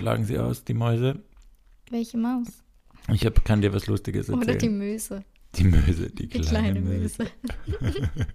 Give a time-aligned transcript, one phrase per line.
[0.00, 1.20] schlagen sie aus, die Mäuse.
[1.90, 2.48] Welche Maus?
[3.12, 4.42] Ich hab, kann dir was Lustiges erzählen.
[4.42, 5.24] Oder die Möse.
[5.56, 7.26] Die Möse, die Die kleine, kleine Möse.
[7.80, 8.00] Möse.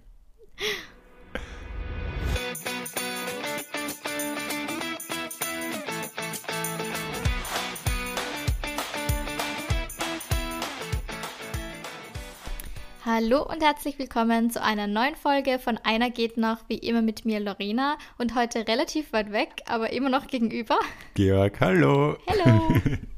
[13.18, 17.24] Hallo und herzlich willkommen zu einer neuen Folge von Einer geht noch, wie immer mit
[17.24, 20.78] mir Lorena und heute relativ weit weg, aber immer noch gegenüber.
[21.14, 22.18] Georg, hallo.
[22.26, 22.74] Hallo.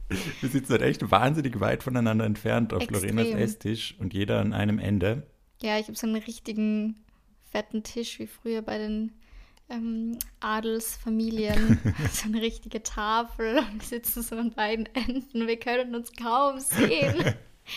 [0.40, 3.16] Wir sitzen halt echt wahnsinnig weit voneinander entfernt auf Extrem.
[3.16, 5.26] Lorenas Esstisch und jeder an einem Ende.
[5.62, 7.04] Ja, ich habe so einen richtigen
[7.50, 9.14] fetten Tisch wie früher bei den
[9.68, 11.80] ähm, Adelsfamilien.
[12.12, 15.48] so eine richtige Tafel und wir sitzen so an beiden Enden.
[15.48, 17.34] Wir können uns kaum sehen.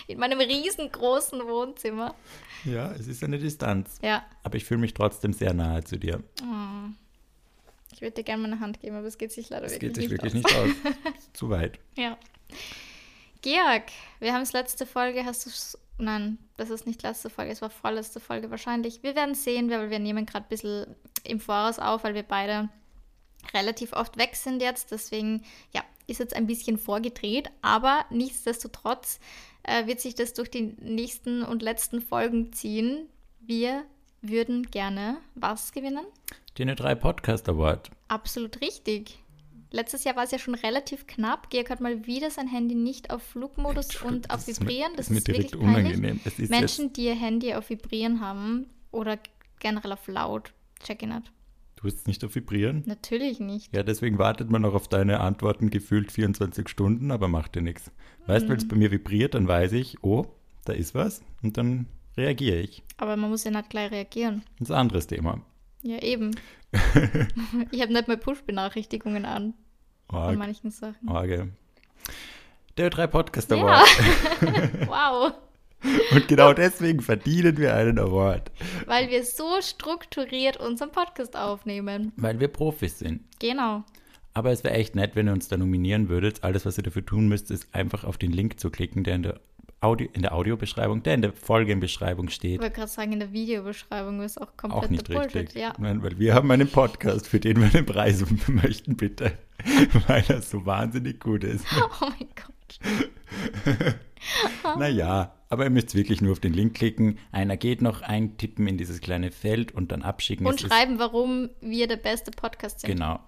[0.07, 2.15] In meinem riesengroßen Wohnzimmer.
[2.65, 3.97] Ja, es ist eine Distanz.
[4.01, 4.25] Ja.
[4.43, 6.23] Aber ich fühle mich trotzdem sehr nahe zu dir.
[6.41, 6.89] Oh.
[7.93, 10.09] Ich würde dir gerne meine Hand geben, aber es geht sich leider Es wirklich, geht
[10.09, 10.67] sich nicht wirklich aus.
[10.67, 11.13] nicht aus.
[11.33, 11.79] Zu weit.
[11.95, 12.17] Ja.
[13.41, 13.83] Georg,
[14.19, 17.69] wir haben es letzte Folge, hast du Nein, das ist nicht letzte Folge, es war
[17.69, 19.03] vorletzte Folge wahrscheinlich.
[19.03, 22.69] Wir werden sehen, weil wir nehmen gerade ein bisschen im Voraus auf, weil wir beide
[23.53, 24.91] relativ oft weg sind jetzt.
[24.91, 29.19] Deswegen, ja, ist jetzt ein bisschen vorgedreht, aber nichtsdestotrotz
[29.63, 33.07] äh, wird sich das durch die nächsten und letzten Folgen ziehen.
[33.39, 33.83] Wir
[34.21, 36.05] würden gerne was gewinnen?
[36.57, 37.89] Den 3 Podcast Award.
[38.07, 39.17] Absolut richtig.
[39.71, 41.49] Letztes Jahr war es ja schon relativ knapp.
[41.49, 44.91] Georg hat mal wieder sein Handy nicht auf Flugmodus und auf Das ist mir- Vibrieren.
[44.97, 46.19] Das ist ist, wirklich unangenehm.
[46.25, 49.17] Ist Menschen, die ihr Handy auf Vibrieren haben oder
[49.59, 50.51] generell auf laut,
[50.83, 51.31] check ihn nicht.
[51.81, 52.83] Du es nicht auf Vibrieren?
[52.85, 53.75] Natürlich nicht.
[53.75, 57.91] Ja, deswegen wartet man noch auf deine Antworten gefühlt 24 Stunden, aber macht dir nichts.
[58.27, 60.27] Weißt du, wenn es bei mir vibriert, dann weiß ich, oh,
[60.65, 62.83] da ist was und dann reagiere ich.
[62.97, 64.43] Aber man muss ja nicht gleich reagieren.
[64.59, 65.41] Das ist ein anderes Thema.
[65.81, 66.35] Ja, eben.
[67.71, 69.55] ich habe nicht mal Push-Benachrichtigungen an
[70.07, 71.09] Org, manchen Sachen.
[71.09, 71.49] Orge.
[72.77, 73.57] Der 3 Podcast Ja.
[73.57, 73.89] Award.
[74.87, 75.33] wow.
[76.11, 78.51] Und genau deswegen verdienen wir einen Award.
[78.85, 82.11] Weil wir so strukturiert unseren Podcast aufnehmen.
[82.17, 83.21] Weil wir Profis sind.
[83.39, 83.83] Genau.
[84.33, 86.43] Aber es wäre echt nett, wenn ihr uns da nominieren würdet.
[86.43, 89.23] Alles, was ihr dafür tun müsst, ist einfach auf den Link zu klicken, der in
[89.23, 89.39] der,
[89.81, 92.61] Audio, in der Audiobeschreibung, der in der Folgenbeschreibung Ich steht.
[92.61, 95.35] wollte gerade sagen, in der Videobeschreibung ist auch komplett Auch nicht Bullshit.
[95.35, 95.61] richtig.
[95.61, 95.73] Ja.
[95.79, 99.33] Nein, weil wir haben einen Podcast, für den wir einen Preis möchten, bitte.
[100.07, 101.65] Weil er so wahnsinnig gut ist.
[101.75, 102.55] Oh mein Gott.
[104.77, 107.17] Naja, aber ihr müsst wirklich nur auf den Link klicken.
[107.31, 110.45] Einer geht noch eintippen in dieses kleine Feld und dann abschicken.
[110.45, 112.91] Und Es schreiben, warum wir der beste Podcast sind.
[112.91, 113.19] Genau.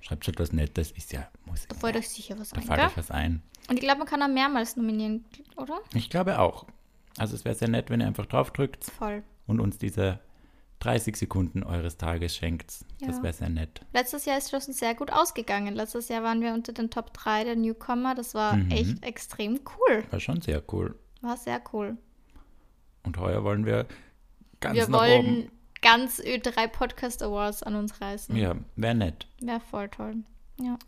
[0.00, 0.90] Schreibt schon was Nettes.
[0.90, 2.88] Ist ja, muss Da fällt euch sicher was Da ein, fällt gell?
[2.88, 3.42] euch was ein.
[3.68, 5.24] Und ich glaube, man kann auch mehrmals nominieren,
[5.56, 5.78] oder?
[5.94, 6.66] Ich glaube auch.
[7.16, 9.22] Also es wäre sehr nett, wenn ihr einfach draufdrückt Voll.
[9.46, 10.18] und uns diese
[10.80, 12.84] 30 Sekunden eures Tages schenkt.
[13.00, 13.22] Das Ja.
[13.22, 13.80] wäre sehr nett.
[13.92, 15.74] Letztes Jahr ist schon sehr gut ausgegangen.
[15.74, 18.14] Letztes Jahr waren wir unter den Top 3 der Newcomer.
[18.14, 18.70] Das war Mhm.
[18.70, 20.04] echt extrem cool.
[20.10, 20.98] War schon sehr cool.
[21.20, 21.96] War sehr cool.
[23.04, 23.86] Und heuer wollen wir
[24.60, 25.52] ganz wir nach wollen oben.
[25.82, 28.34] ganz Ö3 Podcast Awards an uns reißen.
[28.36, 29.26] Ja, wäre nett.
[29.40, 30.16] Wäre voll toll.
[30.60, 30.78] Ja.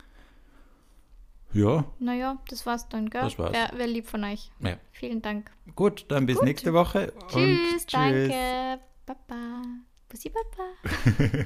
[1.53, 3.21] Ja, Naja, das war's dann, gell?
[3.21, 3.53] Das war's.
[3.53, 4.49] Wäre wär lieb von euch.
[4.59, 4.77] ja.
[4.91, 5.51] Vielen Dank.
[5.75, 7.11] Gut, dann bis nächste Woche.
[7.11, 8.79] und Tschüss, danke.
[9.05, 9.61] Baba.
[10.09, 11.45] Bussi, Baba.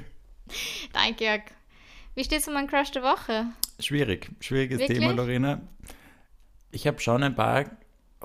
[0.92, 1.42] danke, Jörg.
[2.14, 3.46] Wie steht's um meinen Crush der Woche?
[3.80, 4.98] Schwierig, schwieriges Wirklich?
[4.98, 5.60] Thema, Lorena.
[6.70, 7.64] Ich habe schon ein paar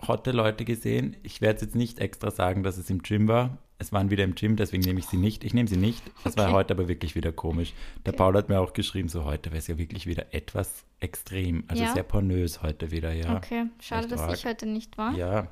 [0.07, 1.15] hotte Leute gesehen.
[1.23, 3.57] Ich werde jetzt nicht extra sagen, dass es im Gym war.
[3.77, 5.43] Es waren wieder im Gym, deswegen nehme ich sie nicht.
[5.43, 6.01] Ich nehme sie nicht.
[6.23, 6.53] Es war Okay.
[6.53, 7.73] heute aber wirklich wieder komisch.
[8.05, 8.17] Der Okay.
[8.17, 11.65] Paul hat mir auch geschrieben, so heute wäre es ja wirklich wieder etwas extrem.
[11.67, 11.93] Also Ja?
[11.93, 13.35] sehr pornös heute wieder, ja.
[13.35, 14.33] Okay, schade, echt dass arg.
[14.35, 15.13] ich heute nicht war.
[15.15, 15.47] Ja.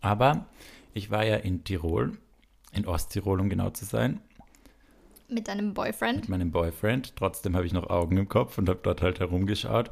[0.00, 0.46] Aber
[0.94, 2.12] ich war ja in Tirol,
[2.72, 4.20] in Osttirol, um genau zu sein,
[5.28, 6.20] Mit einem Boyfriend.
[6.20, 7.14] mit meinem Boyfriend.
[7.16, 9.90] Trotzdem habe ich noch Augen im Kopf und habe dort halt herumgeschaut.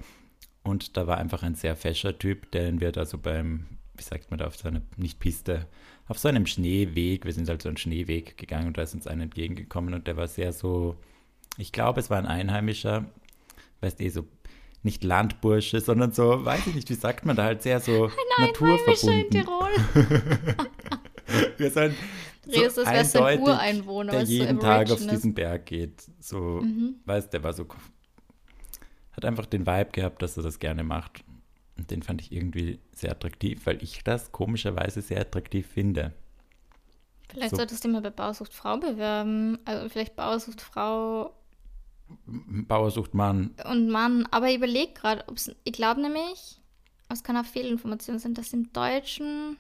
[0.63, 4.31] Und da war einfach ein sehr fescher Typ, den wir da so beim, wie sagt
[4.31, 5.67] man da, auf so einer, nicht Piste,
[6.09, 9.07] auf so einem Schneeweg, wir sind halt so einen Schneeweg gegangen und da ist uns
[9.07, 10.97] einer entgegengekommen und der war sehr so,
[11.57, 13.05] ich glaube, es war ein Einheimischer,
[13.81, 14.27] weißt du, so
[14.87, 18.39] nicht Landbursche, sondern so, weiß ich nicht, wie sagt man da halt sehr so Einheimischer
[18.39, 19.31] in naturverbunden.
[19.31, 19.71] Tirol.
[21.59, 21.95] Wir sind
[22.47, 26.03] Redest, als wärst du ein Ureinwohner, der jeden Tag auf diesen Berg geht.
[26.21, 26.95] So, Mhm.
[27.05, 27.67] weißt der war so,
[29.13, 31.25] hat einfach den Vibe gehabt, dass er das gerne macht.
[31.77, 36.13] Und den fand ich irgendwie sehr attraktiv, weil ich das komischerweise sehr attraktiv finde.
[37.29, 37.57] Vielleicht So.
[37.57, 39.59] solltest du mal bei Bausucht Frau bewerben.
[39.65, 41.35] Also vielleicht Bausucht Frau
[42.27, 43.55] Bauer sucht Mann.
[43.69, 44.27] und Mann.
[44.31, 45.55] Aber ich überlege gerade, ob es.
[45.65, 46.61] Ich glaube nämlich,
[47.09, 49.57] es kann auch Fehlinformation sein, dass im Deutschen.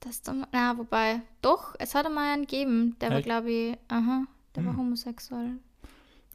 [0.00, 3.26] Das da, na, wobei, doch, es hat einmal einen gegeben, der war, Echt?
[3.26, 4.78] glaube ich, aha, der war Hm.
[4.78, 5.58] homosexuell.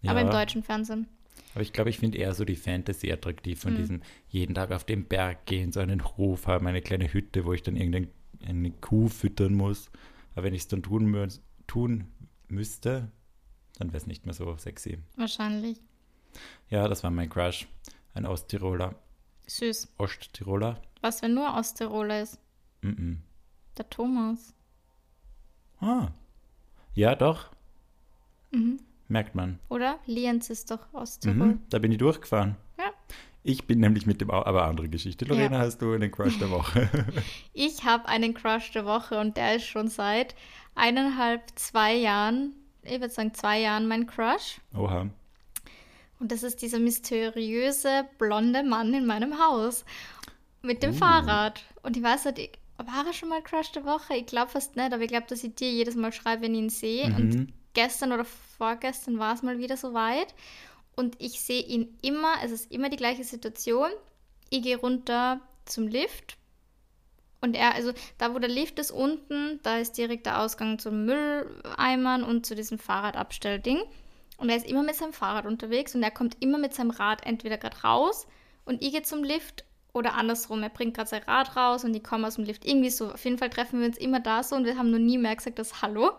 [0.05, 0.33] Aber im Ja.
[0.33, 1.07] deutschen Fernsehen.
[1.53, 3.77] Aber ich glaube, ich finde eher so die Fantasy attraktiv von Mhm.
[3.77, 7.53] diesem jeden Tag auf den Berg gehen, so einen Hof haben, eine kleine Hütte, wo
[7.53, 9.91] ich dann irgendeine Kuh füttern muss.
[10.33, 11.29] Aber wenn ich es dann tun,
[11.67, 12.07] tun
[12.47, 13.11] müsste,
[13.81, 14.99] dann wäre es nicht mehr so sexy.
[15.15, 15.81] Wahrscheinlich.
[16.69, 17.67] Ja, das war mein Crush.
[18.13, 18.95] Ein Osttiroler.
[19.47, 19.93] Süß.
[19.97, 20.79] Osttiroler?
[21.01, 22.39] Was, wenn nur Osttiroler ist?
[22.81, 23.17] Mm -mm.
[23.77, 24.53] Der Thomas.
[25.79, 26.09] Ah.
[26.93, 27.49] Ja, doch.
[28.51, 28.79] Mhm.
[29.07, 29.59] Merkt man.
[29.67, 29.99] Oder?
[30.05, 31.47] Lienz ist doch Osttirol.
[31.47, 32.55] Mhm, da bin ich durchgefahren.
[32.77, 32.91] Ja.
[33.43, 35.25] Ich bin nämlich mit dem, aber andere Geschichte.
[35.25, 36.87] Lorena, hast du einen Crush der Woche?
[37.53, 40.35] Ich habe einen Crush der Woche und der ist schon seit
[40.75, 44.59] eineinhalb, zwei Jahren, ich würde sagen zwei Jahren mein Crush.
[44.75, 45.09] Oha.
[46.19, 49.85] Und das ist dieser mysteriöse blonde Mann in meinem Haus
[50.61, 50.95] mit dem Uh.
[50.95, 51.63] Fahrrad.
[51.83, 54.15] Und ich weiß nicht, ich, war er schon mal Crush der Woche?
[54.15, 56.59] Ich glaube fast nicht, aber ich glaube, dass ich dir jedes Mal schreibe, wenn ich
[56.61, 57.05] ihn sehe.
[57.05, 57.47] Und Mhm.
[57.73, 60.33] gestern oder vorgestern war es mal wieder soweit.
[60.95, 63.89] Und ich sehe ihn immer, es ist immer die gleiche Situation.
[64.49, 66.37] Ich gehe runter zum Lift.
[67.41, 71.05] Und er, also da, wo der Lift ist unten, da ist direkt der Ausgang zum
[71.05, 73.79] Mülleimern und zu diesem Fahrradabstellding.
[74.37, 77.25] Und er ist immer mit seinem Fahrrad unterwegs und er kommt immer mit seinem Rad
[77.25, 78.27] entweder gerade raus
[78.65, 80.63] und ich gehe zum Lift oder andersrum.
[80.63, 82.65] Er bringt gerade sein Rad raus und ich komme aus dem Lift.
[82.65, 83.11] Irgendwie so.
[83.11, 85.35] Auf jeden Fall treffen wir uns immer da so und wir haben noch nie mehr
[85.35, 86.11] gesagt, das Hallo.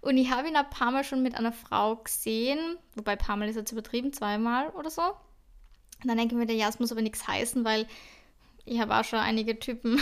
[0.00, 2.58] Und ich habe ihn ein paar Mal schon mit einer Frau gesehen,
[2.94, 5.02] wobei ein paar Mal ist jetzt übertrieben, zweimal oder so.
[5.02, 7.86] Und dann denke ich mir, ja, es muss aber nichts heißen, weil
[8.64, 10.00] ich habe auch schon einige Typen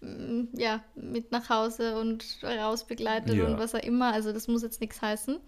[0.54, 3.46] ja, mit nach Hause und raus begleitet Ja.
[3.46, 4.12] und was auch immer.
[4.12, 5.38] Also das muss jetzt nichts heißen.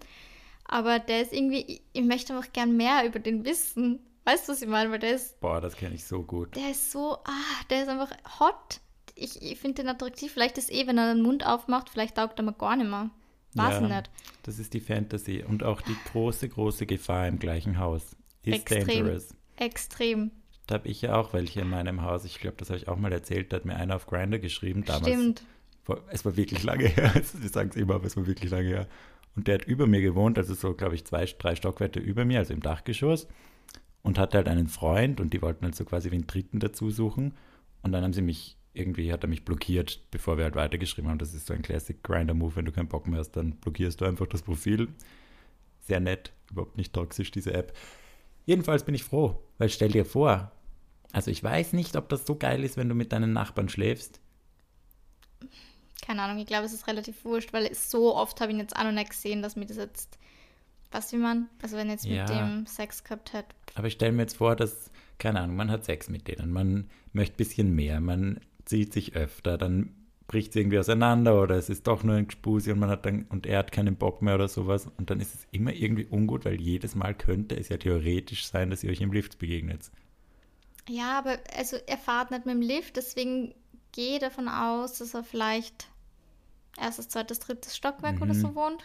[0.65, 3.99] Aber der ist irgendwie, ich, möchte einfach gern mehr über den wissen.
[4.25, 4.91] Weißt du, was ich meine?
[4.91, 6.55] Weil der ist, Boah, das kenne ich so gut.
[6.55, 8.79] der ist so, ah, der ist einfach hot.
[9.15, 10.31] Ich, ich finde den attraktiv.
[10.31, 13.09] Vielleicht ist eh, wenn er den Mund aufmacht, vielleicht taugt er mir gar nicht mehr.
[13.55, 14.09] Weiß Ja, nicht.
[14.43, 18.15] Das ist die Fantasy und auch die große, große Gefahr im gleichen Haus.
[18.43, 18.87] Ist Extrem.
[18.87, 19.35] dangerous.
[19.57, 20.31] Extrem.
[20.67, 22.23] Da habe ich ja auch welche in meinem Haus.
[22.25, 23.51] Ich glaube, das habe ich auch mal erzählt.
[23.51, 24.85] Da hat mir einer auf Grinder geschrieben.
[24.85, 25.43] Damals, Stimmt.
[25.83, 27.13] Vor, es war wirklich lange her.
[27.13, 28.87] Wir sagen es immer, aber es war wirklich lange her.
[29.35, 32.39] Und der hat über mir gewohnt, also so, glaube ich, zwei, drei Stockwerke über mir,
[32.39, 33.27] also im Dachgeschoss.
[34.03, 36.91] Und hatte halt einen Freund und die wollten halt so quasi wie einen Dritten dazu
[36.91, 37.33] suchen.
[37.81, 41.19] Und dann haben sie mich, irgendwie hat er mich blockiert, bevor wir halt weitergeschrieben haben.
[41.19, 42.55] Das ist so ein Classic Grinder-Move.
[42.55, 44.89] Wenn du keinen Bock mehr hast, dann blockierst du einfach das Profil.
[45.81, 47.73] Sehr nett, überhaupt nicht toxisch, diese App.
[48.45, 50.51] Jedenfalls bin ich froh, weil stell dir vor,
[51.11, 54.19] also ich weiß nicht, ob das so geil ist, wenn du mit deinen Nachbarn schläfst.
[56.05, 58.75] Keine Ahnung, ich glaube, es ist relativ wurscht, weil so oft habe ich ihn jetzt
[58.75, 60.17] auch noch nicht gesehen, dass mir das jetzt,
[60.91, 62.23] was wie man, also wenn jetzt Ja.
[62.23, 63.45] mit dem Sex gehabt hat.
[63.75, 66.89] Aber ich stelle mir jetzt vor, dass, keine Ahnung, man hat Sex mit denen, man
[67.13, 69.95] möchte ein bisschen mehr, man zieht sich öfter, dann
[70.27, 73.23] bricht es irgendwie auseinander oder es ist doch nur ein Gespusi und man hat dann,
[73.29, 76.45] und er hat keinen Bock mehr oder sowas und dann ist es immer irgendwie ungut,
[76.45, 79.91] weil jedes Mal könnte es ja theoretisch sein, dass ihr euch im Lift begegnet.
[80.89, 83.53] Ja, aber also er fahrt nicht mit dem Lift, deswegen
[83.91, 85.87] gehe ich davon aus, dass er vielleicht
[86.77, 88.39] erstes, zweites, drittes Stockwerk oder Mhm.
[88.39, 88.83] so wohnt.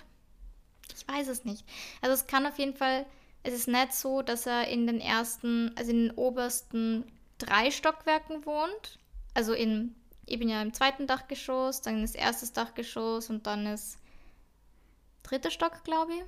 [0.97, 1.65] Ich weiß es nicht.
[2.03, 3.07] Also es kann auf jeden Fall,
[3.43, 7.05] es ist nicht so, dass er in den ersten, also in den obersten
[7.39, 8.99] drei Stockwerken wohnt.
[9.35, 9.95] Also in,
[10.29, 13.99] ich bin ja im zweiten Dachgeschoss, dann ist erstes Dachgeschoss und dann ist
[15.23, 16.23] dritter Stock, glaube ich.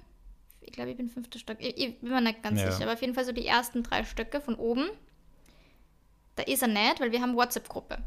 [0.62, 1.56] Ich glaube, ich bin fünfter Stock.
[1.60, 2.70] Ich, ich bin mir nicht ganz Ja.
[2.70, 4.88] sicher, aber auf jeden Fall so die ersten drei Stöcke von oben.
[6.36, 7.98] Da ist er nicht, weil wir haben WhatsApp-Gruppe.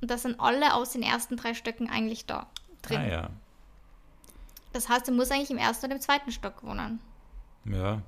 [0.00, 2.48] Und da sind alle aus den ersten drei Stöcken eigentlich da
[2.82, 2.98] drin.
[2.98, 3.30] Ah ja,
[4.72, 7.00] Das heißt, er muss eigentlich im ersten oder im zweiten Stock wohnen.
[7.64, 8.02] ja,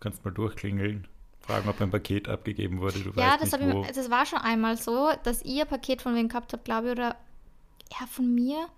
[0.00, 1.06] kannst mal durchklingeln,
[1.42, 5.10] fragen, ob ein Paket abgegeben wurde, du ja, das, ich, das war schon einmal so,
[5.24, 7.16] dass ihr Paket von wem gehabt habt, glaube ich, oder
[7.98, 8.68] ja, von mir.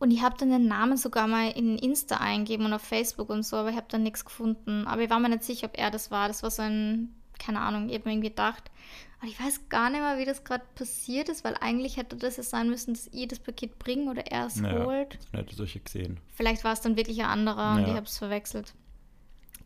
[0.00, 3.42] Und ich habe dann den Namen sogar mal in Insta eingeben und auf Facebook und
[3.42, 4.86] so, aber ich habe dann nichts gefunden.
[4.86, 6.28] Aber ich war mir nicht sicher, ob er das war.
[6.28, 8.70] Das war so ein, keine Ahnung, ich habe mir irgendwie gedacht.
[9.18, 12.36] Aber ich weiß gar nicht mehr, wie das gerade passiert ist, weil eigentlich hätte das
[12.36, 14.84] ja sein müssen, dass ihr das Paket bringt oder er es Ja.
[14.84, 15.18] holt.
[15.32, 16.18] Dann hätte solche gesehen.
[16.32, 17.88] Vielleicht war es dann wirklich ein anderer und Ja.
[17.88, 18.74] ich habe es verwechselt.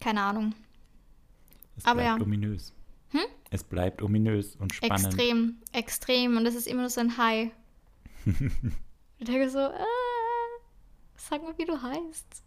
[0.01, 0.55] Keine Ahnung.
[1.77, 2.25] Es Aber bleibt ja.
[2.25, 2.75] ominös.
[3.51, 5.05] Es bleibt ominös und spannend.
[5.07, 6.37] Extrem, extrem.
[6.39, 7.53] Und das ist immer nur so ein Hi.
[8.25, 9.73] ich denke so, äh,
[11.17, 12.43] sag mal, wie du heißt.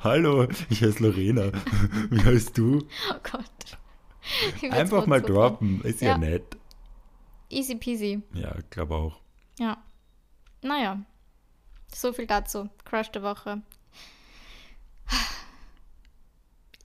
[0.00, 1.50] Hallo, ich heiße Lorena.
[2.10, 2.86] Wie heißt du?
[3.10, 4.70] Oh Gott.
[4.70, 5.32] Einfach mal super.
[5.32, 6.18] droppen, ist ja, Ja.
[6.18, 6.56] nett.
[7.48, 8.22] Easy peasy.
[8.34, 9.20] Ja, ich glaube auch.
[9.58, 9.82] Ja.
[10.62, 11.02] Naja.
[11.92, 12.68] So viel dazu.
[12.84, 13.62] Crush der Woche.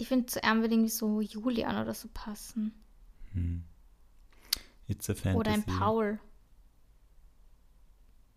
[0.04, 2.74] Ich finde, zu ihm würde irgendwie so Julian oder so passen.
[4.90, 5.38] It's a fantasy.
[5.38, 6.20] Oder ein Paul.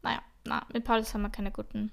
[0.00, 1.90] Naja, na, mit Paul haben wir keine guten,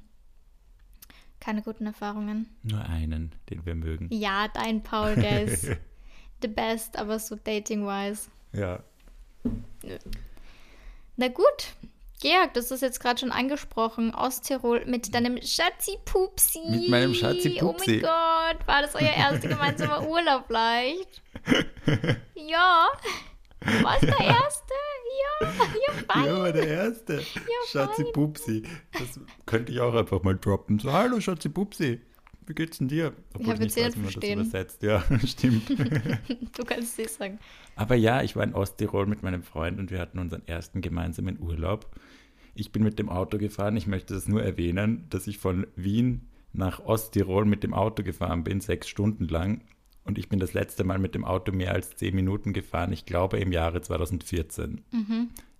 [1.40, 2.56] Keine guten Erfahrungen.
[2.62, 4.10] Nur einen, den wir mögen.
[4.12, 5.64] Ja, dein Paul, der ist
[6.44, 8.30] the best, aber so dating-wise.
[8.52, 8.84] Ja.
[11.18, 11.74] Na gut.
[12.24, 14.16] Georg, das ist jetzt gerade schon angesprochen.
[14.16, 16.62] Osttirol mit deinem Schatzi-Pupsi.
[16.70, 18.02] Mit meinem Schatzi-Pupsi.
[18.06, 21.22] Oh mein Gott, war das euer erster gemeinsamer Urlaub leicht?
[22.36, 22.88] Ja.
[23.62, 24.74] Du warst der Erste?
[25.42, 26.26] Ja, ja, fein.
[26.26, 27.24] Ja, war der Erste.
[27.72, 28.12] Schatzi fein.
[28.14, 28.64] Pupsi.
[28.92, 30.80] Das könnte ich auch einfach mal droppen.
[30.80, 32.02] So, hallo Schatzi Pupsi.
[32.46, 33.14] Wie geht's denn dir?
[33.40, 34.40] Ja, willst du weiß, nicht wie man das verstehen.
[34.40, 34.84] übersetzt.
[34.84, 35.70] Ja, stimmt.
[36.58, 37.40] Du kannst es sagen.
[37.76, 41.40] Aber ja, ich war in Osttirol mit meinem Freund und wir hatten unseren ersten gemeinsamen
[41.40, 41.90] Urlaub.
[42.56, 43.76] Ich bin mit dem Auto gefahren.
[43.78, 48.44] Ich möchte das nur erwähnen, dass ich von Wien nach Osttirol mit dem Auto gefahren
[48.44, 49.62] bin, sechs Stunden lang.
[50.04, 53.06] Und ich bin das letzte Mal mit dem Auto mehr als zehn Minuten gefahren, ich
[53.06, 54.82] glaube im Jahre 2014.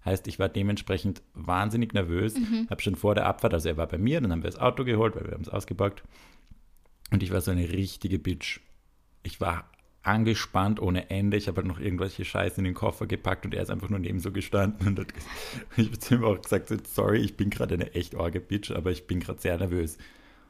[0.06, 2.36] Heißt, ich war dementsprechend wahnsinnig nervös,
[2.70, 4.84] habe schon vor der Abfahrt, also er war bei mir, dann haben wir das Auto
[4.84, 6.04] geholt, weil wir haben es ausgepackt.
[7.12, 8.60] Und ich war so eine richtige Bitch.
[9.24, 9.70] Ich war
[10.04, 11.38] angespannt ohne Ende.
[11.38, 14.00] Ich habe halt noch irgendwelche Scheiße in den Koffer gepackt und er ist einfach nur
[14.00, 15.14] neben so gestanden und hat,
[15.78, 18.72] ich habe zu ihm auch gesagt, so, sorry, ich bin gerade eine echt orge Bitch,
[18.72, 19.98] aber ich bin gerade sehr nervös.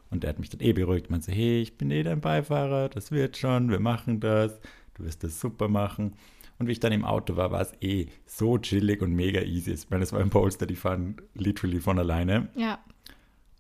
[0.10, 1.10] Und er hat mich dann eh beruhigt.
[1.10, 4.60] Man so, hey, ich bin eh dein Beifahrer, das wird schon, wir machen das,
[4.96, 6.16] du wirst das super machen.
[6.60, 9.72] Und wie ich dann im Auto war, war es eh so chillig und mega easy.
[9.72, 12.50] Ich meine, es war ein Polster, die fahren literally von alleine.
[12.56, 12.80] Ja,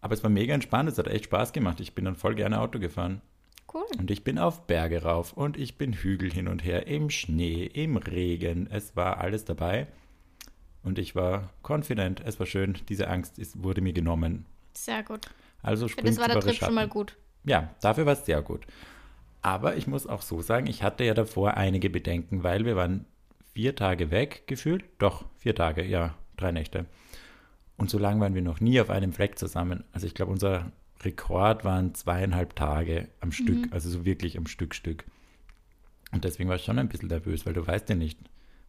[0.04, 1.80] Aber es war mega entspannt, es hat echt Spaß gemacht.
[1.80, 3.22] Ich bin dann voll gerne Auto gefahren.
[3.74, 3.86] cool.
[3.98, 7.64] Und ich bin auf Berge rauf und ich bin Hügel hin und her, im Schnee,
[7.64, 8.68] im Regen.
[8.70, 9.88] Es war alles dabei.
[10.84, 12.78] Und ich war confident, es war schön.
[12.90, 14.46] Diese Angst ist, wurde mir genommen.
[14.74, 15.30] Sehr gut.
[15.62, 17.16] Also Für das springt war der Trip schon mal gut.
[17.46, 18.66] Ja, dafür war es sehr gut.
[19.42, 23.06] Aber ich muss auch so sagen, ich hatte ja davor einige Bedenken, weil wir waren
[23.54, 24.84] vier Tage weg, gefühlt.
[24.98, 26.88] Doch, vier Tage, ja, drei Nächte.
[27.78, 29.84] Und so lange waren wir noch nie auf einem Fleck zusammen.
[29.92, 34.76] Also ich glaube, unser Rekord waren zweieinhalb Tage am Stück, also so wirklich am Stück,
[34.76, 35.06] Stück.
[36.12, 38.20] Und deswegen war ich schon ein bisschen nervös, weil du weißt ja nicht,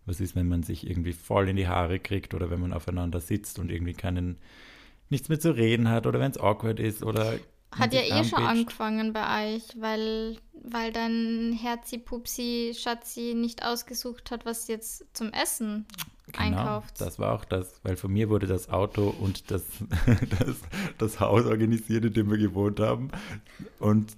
[0.06, 3.20] was ist, wenn man sich irgendwie voll in die Haare kriegt oder wenn man aufeinander
[3.20, 4.38] sitzt und irgendwie keinen,
[5.10, 7.38] nichts mehr zu reden hat oder wenn es awkward ist oder
[7.70, 14.68] Hat ja eh schon angefangen bei euch, weil, weil dein Herzi-Pupsi-Schatzi nicht ausgesucht hat, was
[14.68, 15.86] jetzt zum Essen
[16.36, 16.98] einkauft.
[16.98, 19.64] Genau, Das war auch das, weil von mir wurde das Auto und das,
[20.38, 20.56] das,
[20.98, 23.10] das Haus organisiert, in dem wir gewohnt haben.
[23.78, 24.16] Und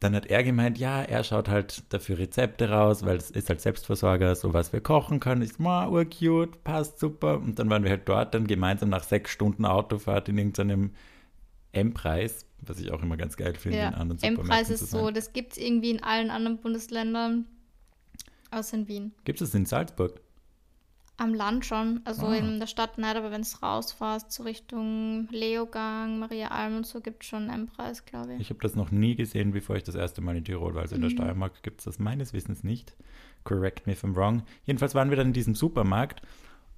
[0.00, 3.60] dann hat er gemeint, ja, er schaut halt dafür Rezepte raus, weil es ist halt
[3.60, 5.40] Selbstversorger, so was wir kochen können.
[5.42, 7.38] Ich so, ma, urcute, passt super.
[7.38, 10.90] Und dann waren wir halt dort dann gemeinsam nach sechs Stunden Autofahrt in irgendeinem
[11.72, 15.32] M-Preis, was ich auch immer ganz geil finde, in ja, anderen M-Preis ist so, das
[15.32, 17.46] gibt es irgendwie in allen anderen Bundesländern,
[18.50, 19.12] außer in Wien.
[19.24, 20.20] Gibt es in Salzburg?
[21.16, 22.34] Am Land schon, also Ah.
[22.34, 27.00] in der Stadt nicht, aber wenn es rausfährst, so Richtung Leogang, Maria Alm und so,
[27.00, 28.40] gibt es schon einen M-Preis, glaube ich.
[28.40, 30.82] Ich habe das noch nie gesehen, bevor ich das erste Mal in Tirol war.
[30.82, 32.94] Also in der Steiermark gibt es das meines Wissens nicht.
[33.44, 34.42] Correct me if I'm wrong.
[34.64, 36.20] Jedenfalls waren wir dann in diesem Supermarkt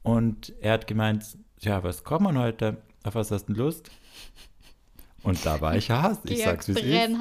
[0.02, 1.24] und er hat gemeint,
[1.60, 2.76] ja, was kommt man heute?
[3.04, 3.90] Auf was hast du Lust?
[5.22, 6.18] Und da war ich Hass.
[6.24, 7.14] Ich Georg sag's, wie es ist.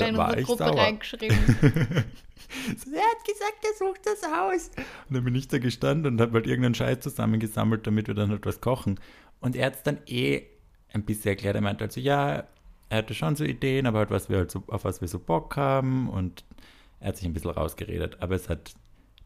[0.00, 0.78] Unsere ich Gruppe sauer.
[0.78, 1.36] reingeschrieben.
[2.92, 4.70] Er hat gesagt, er sucht das Haus.
[5.08, 8.30] Und dann bin ich da gestanden und habe halt irgendeinen Scheiß zusammengesammelt, damit wir dann
[8.30, 8.98] halt was kochen.
[9.40, 10.42] Und er hat es dann eh
[10.92, 11.54] ein bisschen erklärt.
[11.54, 12.44] Er meinte also, ja,
[12.88, 15.18] er hatte schon so Ideen, aber halt, was wir halt so, auf was wir so
[15.18, 16.08] Bock haben.
[16.08, 16.44] Und
[16.98, 18.20] er hat sich ein bisschen rausgeredet.
[18.20, 18.74] Aber es hat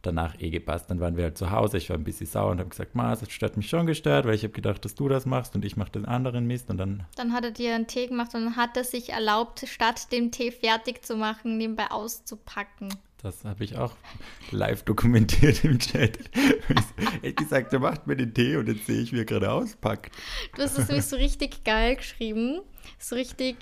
[0.07, 0.91] danach eh gepasst.
[0.91, 1.79] Dann waren wir halt zu Hause.
[1.79, 4.35] Ich war ein bisschen sauer und habe gesagt, Ma, das hat mich schon gestört, weil
[4.35, 6.71] ich habe gedacht, dass du das machst und ich mache den anderen Mist.
[6.71, 10.13] Und dann Dann hat er dir einen Tee gemacht und hat er sich erlaubt, statt
[10.13, 12.95] den Tee fertig zu machen, nebenbei auszupacken.
[13.25, 13.97] Das habe ich auch
[14.51, 16.19] live dokumentiert im Chat.
[17.23, 20.15] Hat gesagt, er macht mir den Tee und jetzt sehe ich, wie er gerade auspackt.
[20.55, 22.61] Du hast es nämlich so richtig geil geschrieben.
[22.99, 23.57] So richtig,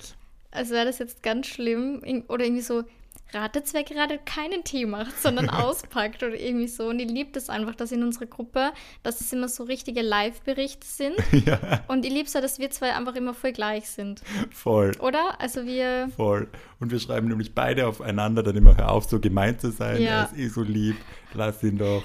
[0.51, 2.01] als wäre das jetzt ganz schlimm.
[2.27, 2.83] Oder irgendwie so,
[3.33, 6.87] ratet, wer gerade keinen Tee macht, sondern auspackt oder irgendwie so.
[6.87, 8.71] Und ich liebe das einfach, dass in unserer Gruppe,
[9.01, 11.15] dass es immer so richtige Live-Berichte sind.
[11.45, 14.21] Ja, Und ich liebe es ja, dass wir zwei einfach immer voll gleich sind.
[14.51, 15.41] voll, Oder?
[15.41, 16.47] Also wir, voll.
[16.79, 20.01] Und wir schreiben nämlich beide aufeinander dann immer, hör auf, so gemein zu sein.
[20.01, 20.21] Ja.
[20.21, 20.95] Er ist eh so lieb,
[21.33, 22.03] lass ihn doch.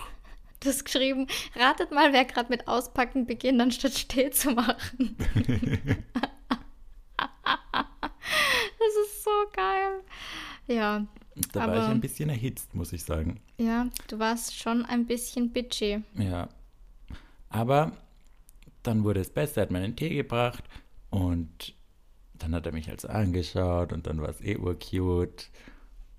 [0.61, 5.17] du hast geschrieben, ratet mal, wer gerade mit Auspacken beginnt, anstatt Tee zu machen.
[7.19, 10.03] das ist so geil.
[10.69, 11.07] Ja,
[11.53, 13.41] Da war ich Aber- ein bisschen erhitzt, muss ich sagen.
[13.59, 16.03] ja, du warst schon ein bisschen bitchy.
[16.15, 16.49] Ja.
[17.49, 17.93] Aber
[18.83, 20.65] dann wurde es besser, er hat mir einen Tee gebracht
[21.11, 21.75] und
[22.35, 25.45] dann hat er mich also angeschaut und dann war es eh urcute.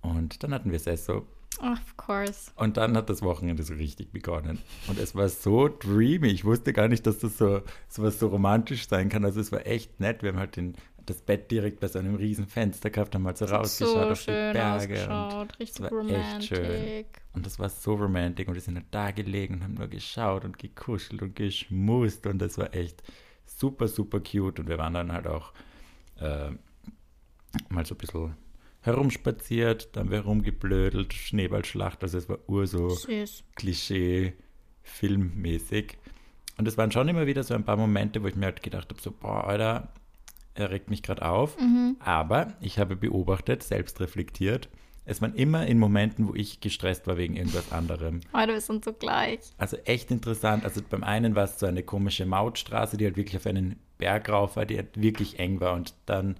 [0.02, 1.26] Und dann hatten wir Sesso
[1.62, 2.52] Of course.
[2.56, 4.60] Und dann hat das Wochenende so richtig begonnen.
[4.88, 6.30] Und es war so dreamy.
[6.30, 9.26] Ich wusste gar nicht, dass das so, so was so romantisch sein kann.
[9.26, 10.24] Also es war echt nett.
[10.24, 10.76] Wir haben halt den
[11.10, 14.20] das Bett direkt bei so einem riesen Fenster gehabt, haben halt so rausgeschaut so auf
[14.22, 15.08] die Berge.
[15.40, 16.66] Und richtig es war echt schön.
[16.66, 17.22] romantic.
[17.34, 20.46] Und das war so romantic und wir sind halt da gelegen und haben nur geschaut
[20.46, 23.04] und gekuschelt und geschmust und das war echt
[23.46, 25.54] super, super cute und wir waren dann halt auch
[26.18, 26.52] äh,
[27.70, 28.36] mal so ein bisschen
[28.82, 33.44] herumspaziert, dann haben wir herumgeblödelt, Schneeballschlacht, also es war ur so Süß.
[33.56, 35.98] Klischee-filmmäßig.
[36.58, 38.90] Und es waren schon immer wieder so ein paar Momente, wo ich mir halt gedacht
[38.90, 39.94] habe, so, boah, Alter,
[40.60, 41.58] er regt mich gerade auf.
[41.60, 41.96] Mhm.
[42.00, 44.70] Aber ich habe beobachtet, selbst reflektiert,
[45.06, 48.20] es waren immer in Momenten, wo ich gestresst war wegen irgendwas anderem.
[48.32, 49.40] Alter, wir sind so gleich.
[49.58, 50.64] Also echt interessant.
[50.66, 54.30] Also beim einen war es so eine komische Mautstraße, die halt wirklich auf einen Berg
[54.30, 55.74] rauf war, die halt wirklich eng war.
[55.74, 56.36] Und dann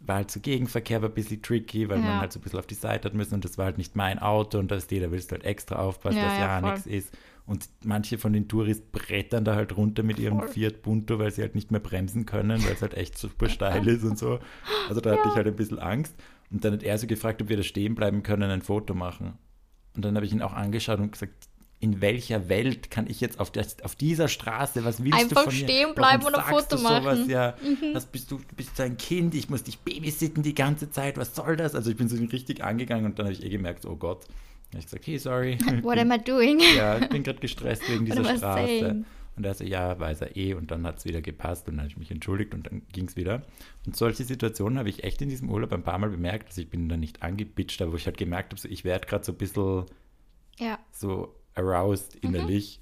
[0.00, 2.04] war halt so Gegenverkehr war ein bisschen tricky, weil Ja.
[2.06, 3.94] man halt so ein bisschen auf die Seite hat müssen und das war halt nicht
[3.96, 6.60] mein Auto und da ist jeder willst du halt extra aufpassen, Ja, dass ja, ja,
[6.60, 7.16] nichts ist.
[7.46, 10.48] Und manche von den Touris brettern da halt runter mit ihrem Voll.
[10.48, 13.86] Fiat Punto, weil sie halt nicht mehr bremsen können, weil es halt echt super steil
[13.86, 14.38] ist und so.
[14.88, 16.14] Also da hatte ich halt ein bisschen Angst.
[16.50, 19.34] Und dann hat er so gefragt, ob wir da stehen bleiben können, ein Foto machen.
[19.94, 21.48] Und dann habe ich ihn auch angeschaut und gesagt,
[21.80, 25.42] in welcher Welt kann ich jetzt auf, der, auf dieser Straße, was willst du Einfach
[25.42, 25.64] von mir?
[25.64, 27.24] stehen bleiben Warum und ein Foto du machen.
[27.24, 27.30] Mhm.
[27.30, 27.54] Ja,
[27.92, 31.18] was bist du, du bist so ein Kind, ich muss dich babysitten die ganze Zeit,
[31.18, 31.74] was soll das?
[31.74, 34.24] Also ich bin so richtig angegangen und dann habe ich eh gemerkt, oh Gott.
[34.74, 35.58] Dann habe ich gesagt, hey, sorry.
[35.84, 36.60] What am I doing?
[36.76, 38.66] ja, ich bin gerade gestresst wegen dieser Straße.
[38.66, 39.04] saying?
[39.36, 40.54] Und er so, ja, weiß er eh.
[40.54, 43.06] Und dann hat es wieder gepasst und dann habe ich mich entschuldigt und dann ging
[43.06, 43.42] es wieder.
[43.86, 46.48] Und solche Situationen habe ich echt in diesem Urlaub ein paar Mal bemerkt.
[46.48, 49.06] Also ich bin da nicht angebitscht, aber wo ich halt gemerkt habe, so, ich werde
[49.06, 49.86] gerade so ein bisschen
[50.58, 52.80] Ja, so aroused innerlich.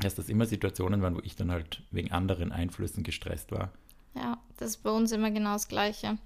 [0.00, 3.70] Dass das immer Situationen waren, wo ich dann halt wegen anderen Einflüssen gestresst war.
[4.14, 6.18] ja, das ist bei uns immer genau das Gleiche.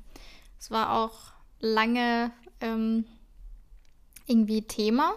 [0.58, 3.04] Es war auch lange ähm,
[4.26, 5.14] irgendwie Thema,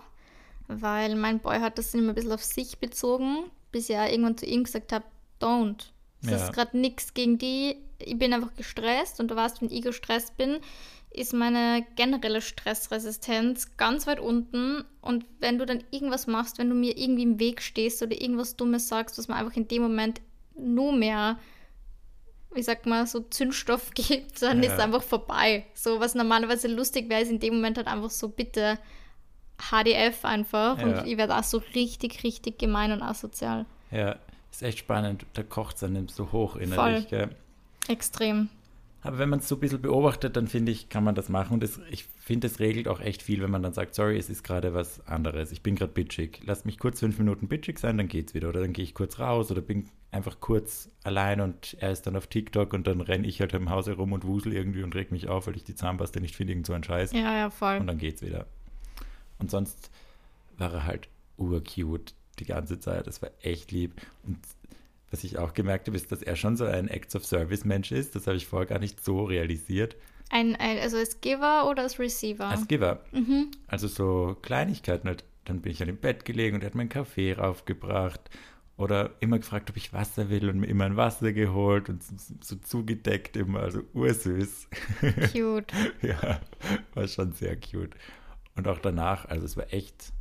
[0.67, 4.37] weil mein Boy hat das immer ein bisschen auf sich bezogen, bis ich ja irgendwann
[4.37, 5.05] zu ihm gesagt habe,
[5.41, 5.87] don't.
[6.23, 6.37] Es Ja.
[6.37, 7.77] ist gerade nichts gegen die.
[7.97, 10.57] Ich bin einfach gestresst und du weißt, wenn ich gestresst bin,
[11.11, 14.83] ist meine generelle Stressresistenz ganz weit unten.
[15.01, 18.55] Und wenn du dann irgendwas machst, wenn du mir irgendwie im Weg stehst oder irgendwas
[18.57, 20.21] Dummes sagst, was mir einfach in dem Moment
[20.55, 21.39] nur mehr,
[22.53, 24.67] wie sagt man, so Zündstoff gibt, dann Ja.
[24.69, 25.65] ist es einfach vorbei.
[25.73, 28.77] So, was normalerweise lustig wäre, ist in dem Moment halt einfach so, bitte
[29.59, 30.79] HDF einfach.
[30.79, 30.85] Ja.
[30.85, 33.65] Und ich werde auch so richtig, richtig gemein und asozial.
[33.91, 34.15] Ja,
[34.51, 35.25] ist echt spannend.
[35.33, 36.61] Da kocht es einem so hoch Voll.
[36.61, 37.07] innerlich.
[37.09, 37.29] Gell?
[37.87, 38.49] Extrem.
[39.01, 41.53] Aber wenn man es so ein bisschen beobachtet, dann finde ich, kann man das machen.
[41.53, 44.29] Und das, ich finde, es regelt auch echt viel, wenn man dann sagt, sorry, es
[44.29, 45.53] ist gerade was anderes.
[45.53, 46.41] Ich bin gerade bitchig.
[46.45, 48.49] Lass mich kurz fünf Minuten bitchig sein, dann geht's wieder.
[48.49, 52.15] Oder dann gehe ich kurz raus oder bin einfach kurz allein und er ist dann
[52.15, 55.11] auf TikTok und dann renne ich halt im Haus herum und wusel irgendwie und reg
[55.11, 57.13] mich auf, weil ich die Zahnpasta nicht finde, irgend so ein Scheiß.
[57.13, 57.77] Ja, ja, voll.
[57.77, 58.47] Und dann geht's wieder.
[59.39, 59.89] Und sonst
[60.57, 63.07] war er halt urcute die ganze Zeit.
[63.07, 63.93] Das war echt lieb.
[64.23, 64.37] Und
[65.11, 67.91] was ich auch gemerkt habe, ist, dass er schon so ein Acts of Service Mensch
[67.91, 68.15] ist.
[68.15, 69.95] Das habe ich vorher gar nicht so realisiert.
[70.29, 72.45] Ein, ein, also als Giver oder als Receiver?
[72.45, 73.03] Als Giver.
[73.11, 73.49] mhm.
[73.67, 75.07] Also so Kleinigkeiten.
[75.07, 75.23] Halt.
[75.45, 78.29] Dann bin ich an im Bett gelegen und er hat mir einen Kaffee raufgebracht.
[78.77, 82.15] Oder immer gefragt, ob ich Wasser will und mir immer ein Wasser geholt und so,
[82.39, 83.61] so zugedeckt immer.
[83.61, 84.67] Also ursüß.
[85.33, 85.73] Cute.
[86.01, 86.39] ja,
[86.93, 87.95] war schon sehr cute.
[88.59, 90.11] Und auch danach, also es war echt,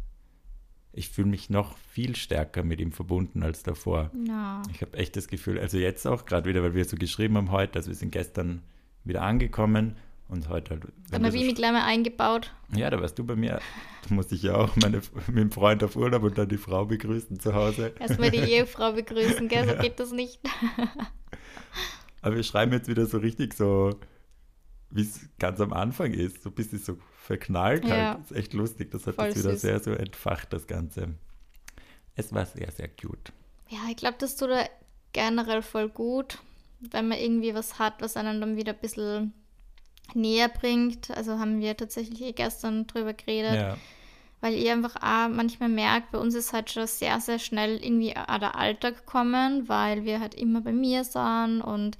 [0.92, 4.12] ich fühle mich noch viel stärker mit ihm verbunden als davor.
[4.28, 4.62] Ja.
[4.72, 7.50] Ich habe echt das Gefühl, also jetzt auch gerade wieder, weil wir so geschrieben haben
[7.50, 8.62] heute, also wir sind gestern
[9.02, 9.96] wieder angekommen
[10.28, 10.84] und heute halt.
[11.10, 12.52] Dann wir habe ich mich gleich mal eingebaut.
[12.76, 13.60] ja, da warst du bei mir.
[14.08, 16.84] Da musste ich ja auch meine, mit dem Freund auf Urlaub und dann die Frau
[16.84, 17.92] begrüßen zu Hause.
[17.98, 19.68] Erstmal die Ehefrau begrüßen, gell?
[19.68, 20.38] So geht das nicht.
[22.22, 23.98] Aber wir schreiben jetzt wieder so richtig so,
[24.90, 26.44] wie es ganz am Anfang ist.
[26.44, 26.98] So ein bisschen so
[27.28, 27.90] verknallt Ja.
[28.14, 28.18] halt.
[28.20, 28.90] Das ist echt lustig.
[28.90, 29.60] Das hat Voll jetzt wieder süß.
[29.60, 31.10] sehr so entfacht, das Ganze.
[32.16, 33.32] Es war sehr, sehr cute.
[33.68, 34.68] Ja, ich glaube, das tut er
[35.12, 36.38] generell voll gut,
[36.80, 39.34] wenn man irgendwie was hat, was einen dann wieder ein bisschen
[40.14, 41.10] näher bringt.
[41.10, 43.54] Also haben wir tatsächlich eh gestern drüber geredet.
[43.54, 43.76] Ja.
[44.40, 48.14] Weil ihr einfach auch manchmal merkt, bei uns ist halt schon sehr, sehr schnell irgendwie
[48.14, 51.98] der Alltag kommen, weil wir halt immer bei mir sind und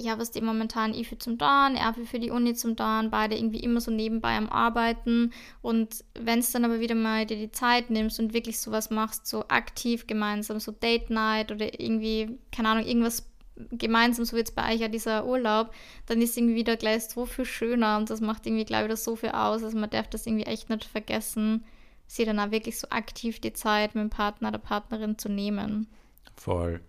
[0.00, 3.36] ja, was die momentan ich für zum Dorn, er für die Uni zum Dorn, beide
[3.36, 5.32] irgendwie immer so nebenbei am Arbeiten
[5.62, 9.26] und wenn es dann aber wieder mal dir die Zeit nimmst und wirklich sowas machst,
[9.26, 13.30] so aktiv gemeinsam, so Date Night oder irgendwie, keine Ahnung, irgendwas
[13.72, 15.72] gemeinsam, so wie jetzt bei euch ja dieser Urlaub,
[16.06, 19.04] dann ist irgendwie wieder gleich so viel schöner und das macht irgendwie, glaube ich, das
[19.04, 19.62] so viel aus.
[19.62, 21.64] Also man darf das irgendwie echt nicht vergessen,
[22.06, 25.88] sich dann auch wirklich so aktiv die Zeit mit dem Partner oder Partnerin zu nehmen.
[26.36, 26.80] Voll.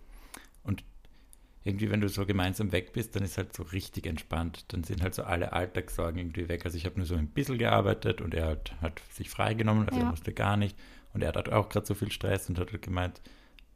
[1.64, 4.66] Irgendwie, wenn du so gemeinsam weg bist, dann ist halt so richtig entspannt.
[4.70, 6.66] Dann sind halt so alle Alltagssorgen irgendwie weg.
[6.66, 10.00] Also ich habe nur so ein bisschen gearbeitet und er hat, hat sich freigenommen, also
[10.00, 10.06] Ja.
[10.08, 10.76] er musste gar nicht.
[11.14, 13.22] Und er hat auch gerade so viel Stress und hat halt gemeint,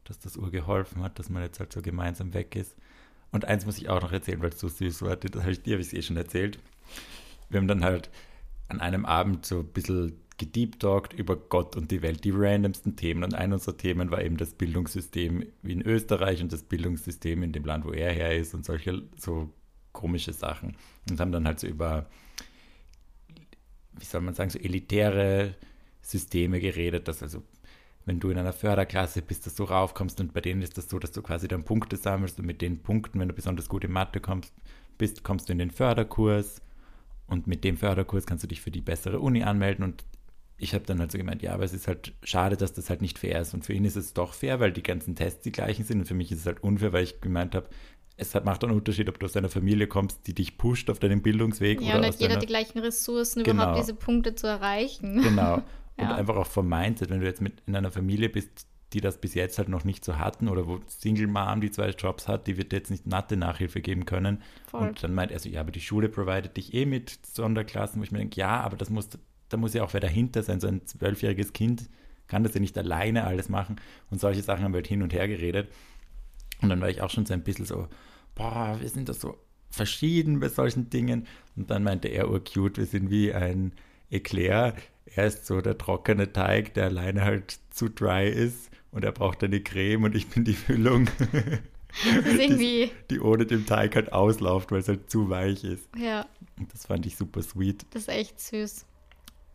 [0.05, 2.75] dass das Uhr geholfen hat, dass man jetzt halt so gemeinsam weg ist.
[3.31, 5.15] Und eins muss ich auch noch erzählen, weil es so süß war.
[5.17, 6.57] Das habe ich dir, habe ich es eh schon erzählt.
[7.49, 8.09] Wir haben dann halt
[8.69, 13.23] an einem Abend so ein bisschen gedeeptalkt über Gott und die Welt, die randomsten Themen.
[13.23, 17.63] Und ein unserer Themen war eben das Bildungssystem in Österreich und das Bildungssystem in dem
[17.63, 19.49] Land, wo er her ist und solche so
[19.93, 20.75] komische Sachen.
[21.09, 22.07] Und haben dann halt so über,
[23.97, 25.55] wie soll man sagen, so elitäre
[26.01, 27.41] Systeme geredet, dass also
[28.05, 30.99] wenn du in einer Förderklasse bist, dass du raufkommst und bei denen ist das so,
[30.99, 33.91] dass du quasi dann Punkte sammelst und mit den Punkten, wenn du besonders gut in
[33.91, 34.53] Mathe kommst,
[34.97, 36.61] bist, kommst du in den Förderkurs
[37.25, 40.05] und mit dem Förderkurs kannst du dich für die bessere Uni anmelden und
[40.57, 43.01] ich habe dann halt so gemeint, ja, aber es ist halt schade, dass das halt
[43.01, 43.53] nicht fair ist.
[43.53, 45.99] Und für ihn ist es doch fair, weil die ganzen Tests die gleichen sind.
[45.99, 47.67] Und für mich ist es halt unfair, weil ich gemeint habe,
[48.17, 51.21] es macht einen Unterschied, ob du aus einer Familie kommst, die dich pusht auf deinem
[51.21, 51.81] Bildungsweg.
[51.81, 53.63] Ja, oder und hat jeder die gleichen Ressourcen, genau.
[53.63, 55.21] überhaupt diese Punkte zu erreichen.
[55.21, 55.55] Genau.
[55.97, 56.15] Und ja.
[56.15, 59.33] einfach auch vom Mindset, wenn du jetzt mit in einer Familie bist, die das bis
[59.33, 62.57] jetzt halt noch nicht so hatten oder wo Single Mom, die zwei Jobs hat, die
[62.57, 64.41] wird jetzt nicht Natte Nachhilfe geben können.
[64.67, 64.89] Voll.
[64.89, 68.03] Und dann meint er so, ja, aber die Schule providet dich eh mit Sonderklassen, wo
[68.03, 69.09] ich mir denke, ja, aber das muss
[69.49, 70.59] da muss ja auch wer dahinter sein.
[70.59, 71.89] So ein zwölfjähriges Kind
[72.27, 73.77] kann das ja nicht alleine alles machen.
[74.09, 75.69] Und solche Sachen haben wir halt hin und her geredet.
[76.61, 77.87] Und dann war ich auch schon so ein bisschen so,
[78.33, 79.37] boah, wir sind da so
[79.69, 81.27] verschieden bei solchen Dingen.
[81.55, 83.73] Und dann meinte er, oh cute, wir sind wie ein
[84.09, 84.75] Eclair.
[85.05, 88.69] Er ist so der trockene Teig, der alleine halt zu dry ist.
[88.91, 91.09] Und er braucht eine Creme und ich bin die Füllung.
[92.03, 95.87] Die, die ohne den Teig halt auslauft, weil es halt zu weich ist.
[95.97, 96.25] Ja.
[96.57, 97.85] Und das fand ich super sweet.
[97.91, 98.85] Das ist echt süß.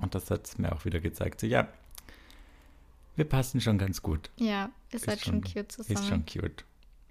[0.00, 1.40] Und das hat es mir auch wieder gezeigt.
[1.40, 1.68] So, ja,
[3.16, 4.30] wir passen schon ganz gut.
[4.36, 5.98] Ja, ihr seid schon, schon cute zusammen.
[5.98, 6.64] Ist schon cute.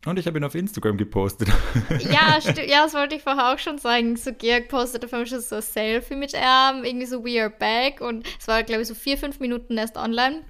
[0.06, 1.50] Und ich habe ihn auf Instagram gepostet.
[2.00, 4.16] Ja, ja, das wollte ich vorher auch schon sagen.
[4.16, 7.50] So Georg postet auf einmal schon so ein Selfie mit ihm, irgendwie so We are
[7.50, 8.00] back.
[8.00, 10.42] Und es war, glaube ich, so vier, fünf Minuten erst online.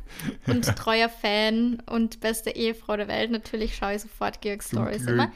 [0.45, 3.31] Und treuer Fan und beste Ehefrau der Welt.
[3.31, 5.31] Natürlich schaue ich sofort Georgs Stories immer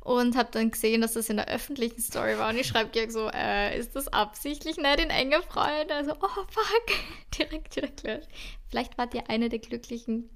[0.00, 2.50] und habe dann gesehen, dass das in der öffentlichen Story war.
[2.50, 5.94] Und ich schreibe Georg so, äh, ist das absichtlich nicht in enge Freunde?
[5.94, 6.96] Also, oh fuck,
[7.38, 8.28] direkt wieder gelöscht.
[8.68, 10.30] Vielleicht wart ihr eine der Glücklichen,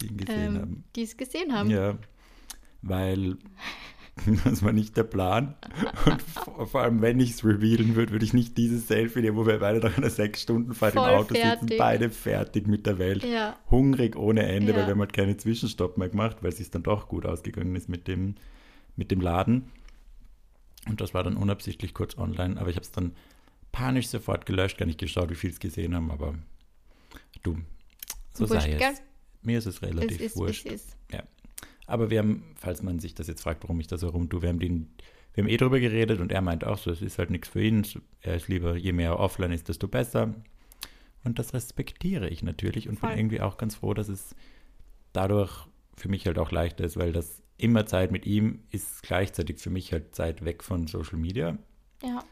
[0.00, 0.84] die ihn gesehen ähm, haben.
[0.96, 1.70] Die es gesehen haben.
[1.70, 1.96] Ja,
[2.82, 3.36] weil
[4.44, 5.54] das war nicht der Plan.
[6.06, 9.46] Und vor allem, wenn ich es revealen würde, würde ich nicht dieses Selfie nehmen, wo
[9.46, 11.60] wir beide nach einer sechs Stunden Fahrt im Auto fertig.
[11.60, 13.24] sitzen, beide fertig mit der Welt.
[13.24, 13.56] Ja.
[13.70, 14.78] Hungrig ohne Ende, ja.
[14.78, 17.76] weil wir haben halt keine Zwischenstopp mehr gemacht, weil es sich dann doch gut ausgegangen
[17.76, 18.34] ist mit dem
[18.96, 19.70] mit dem Laden.
[20.88, 23.14] Und das war dann unabsichtlich kurz online, aber ich habe es dann
[23.72, 26.34] panisch sofort gelöscht, gar nicht geschaut, wie viel es gesehen haben, aber
[27.42, 27.58] du,
[28.32, 28.78] so wurscht, sei es.
[28.78, 28.94] Gell?
[29.42, 30.66] Mir ist es relativ es ist, wurscht.
[30.66, 30.96] Es ist.
[31.12, 31.22] Ja.
[31.86, 34.48] Aber wir haben, falls man sich das jetzt fragt, warum ich da so rumtue, wir
[34.48, 34.90] haben den,
[35.34, 37.62] wir haben eh drüber geredet und er meint auch so, es ist halt nichts für
[37.62, 37.86] ihn.
[38.22, 40.34] Er ist lieber, je mehr offline ist, desto besser.
[41.22, 43.10] Und das respektiere ich natürlich und Voll.
[43.10, 44.34] bin irgendwie auch ganz froh, dass es
[45.12, 49.58] dadurch für mich halt auch leichter ist, weil das immer Zeit mit ihm ist gleichzeitig
[49.58, 51.56] für mich halt Zeit weg von Social Media.
[52.02, 52.22] Ja.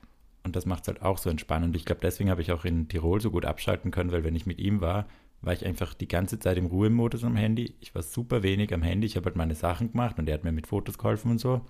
[0.42, 1.74] Und das macht es halt auch so entspannend.
[1.74, 4.44] Ich glaube, deswegen habe ich auch in Tirol so gut abschalten können, weil wenn ich
[4.44, 5.06] mit ihm war,
[5.40, 7.74] war ich einfach die ganze Zeit im Ruhemodus am Handy.
[7.80, 9.06] Ich war super wenig am Handy.
[9.06, 11.62] Ich habe halt meine Sachen gemacht und er hat mir mit Fotos geholfen und so.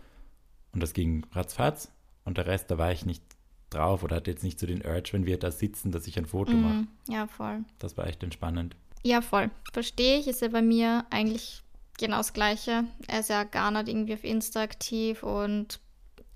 [0.72, 1.92] Und das ging ratzfatz.
[2.24, 3.22] Und der Rest, da war ich nicht
[3.70, 6.26] drauf oder hatte jetzt nicht so den Urge, wenn wir da sitzen, dass ich ein
[6.26, 6.86] Foto mm, mache.
[7.08, 7.64] Ja, voll.
[7.78, 8.76] Das war echt entspannend.
[9.02, 9.50] Ja, voll.
[9.72, 10.28] Verstehe ich.
[10.28, 11.63] Ist ja bei mir eigentlich
[11.98, 12.84] genau das Gleiche.
[13.08, 15.80] Er ist ja gar nicht irgendwie auf Insta aktiv und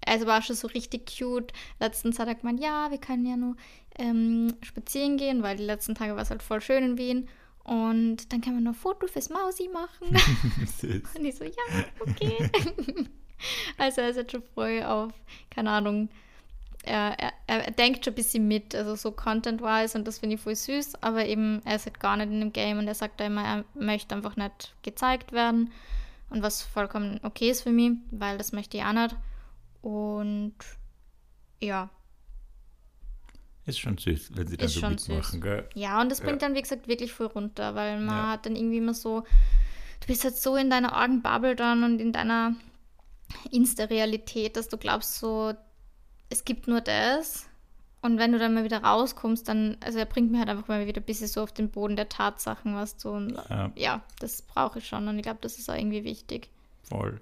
[0.07, 1.53] also war schon so richtig cute.
[1.81, 3.57] Letztens hat er gemeint, ja, wir können ja nur
[3.99, 7.29] ähm, spazieren gehen, weil die letzten Tage war es halt voll schön in Wien.
[7.65, 10.09] Und dann kann man noch ein Foto fürs Mausi machen.
[11.17, 12.51] und ich so, ja, okay.
[13.79, 15.13] also er ist jetzt schon voll auf,
[15.51, 16.09] keine Ahnung,
[16.89, 20.41] er, er, er, denkt schon ein bisschen mit, also so content-wise und das finde ich
[20.41, 23.21] voll süß, aber eben er ist halt gar nicht in dem Game und er sagt
[23.21, 25.73] da immer, er möchte einfach nicht gezeigt werden
[26.31, 29.17] und was vollkommen okay ist für mich, weil das möchte ich auch nicht
[29.83, 30.55] und
[31.61, 31.91] ja.
[33.67, 35.69] Ist schon süß, wenn sie dann so mitmachen, gell?
[35.75, 36.49] Ja, und das bringt ja.
[36.49, 38.29] dann, wie gesagt, wirklich voll runter, weil man ja.
[38.31, 39.25] hat dann irgendwie immer so,
[40.01, 42.55] du bist halt so in deiner Augenbubble dann und in deiner
[43.51, 45.53] Insta-Realität, dass du glaubst so,
[46.31, 47.49] es gibt nur das.
[48.01, 50.87] Und wenn du dann mal wieder rauskommst, dann, also er bringt mir halt einfach mal
[50.87, 53.11] wieder ein bisschen so auf den Boden der Tatsachen, was du.
[53.11, 53.73] Und, ja.
[53.75, 55.09] ja, das brauche ich schon.
[55.09, 56.49] Und ich glaube, das ist auch irgendwie wichtig.
[56.85, 57.21] Voll.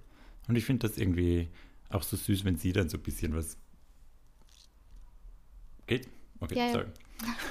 [0.49, 1.49] Und ich finde das irgendwie
[1.89, 3.57] auch so süß, wenn sie dann so ein bisschen was.
[5.87, 6.09] Geht?
[6.41, 6.87] Okay, ja, sorry.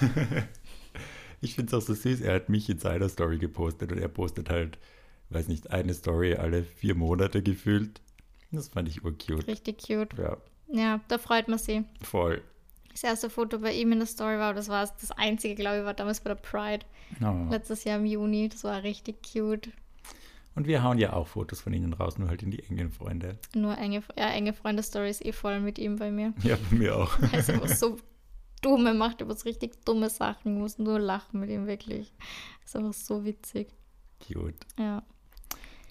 [0.02, 0.44] Ja.
[1.41, 2.22] ich finde es auch so süß.
[2.22, 4.78] Er hat mich in seiner Story gepostet und er postet halt,
[5.30, 8.02] weiß nicht, eine Story alle vier Monate gefühlt.
[8.52, 9.48] Das fand ich urcute.
[9.48, 10.13] Richtig cute.
[10.18, 10.38] Ja.
[10.76, 11.82] Ja, da freut man sich.
[12.02, 12.42] Voll.
[12.92, 15.86] Das erste Foto bei ihm in der Story war, das war das einzige, glaube ich,
[15.86, 16.86] war damals bei der Pride.
[17.22, 17.50] Oh.
[17.50, 18.50] Letztes Jahr im Juni.
[18.50, 19.70] Das war richtig cute.
[20.56, 23.38] Und wir hauen ja auch Fotos von ihnen raus, nur halt in die engen Freunde.
[23.54, 26.34] Nur enge, ja, enge Freunde-Stories eh voll mit ihm bei mir.
[26.44, 27.20] Ja, bei mir auch.
[27.34, 27.98] Also was so
[28.62, 30.56] dumme macht, über richtig dumme Sachen.
[30.56, 32.14] Ich muss nur lachen mit ihm, wirklich.
[32.62, 33.68] Das ist einfach so witzig.
[34.34, 34.56] Gut.
[34.80, 35.04] Ja.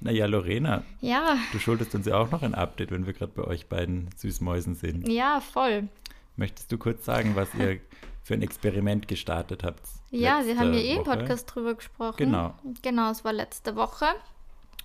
[0.05, 3.43] Naja, Lorena, Ja, du schuldest uns ja auch noch ein Update, wenn wir gerade bei
[3.43, 5.09] euch beiden Süßmäusen sind.
[5.09, 5.89] ja, voll.
[6.37, 7.81] Möchtest du kurz sagen, was ihr
[8.23, 9.81] für ein Experiment gestartet habt?
[10.11, 11.05] Ja, wir haben ja eh im?
[11.05, 12.17] Podcast drüber gesprochen.
[12.19, 12.55] Genau.
[12.83, 14.07] Genau, es war letzte Woche.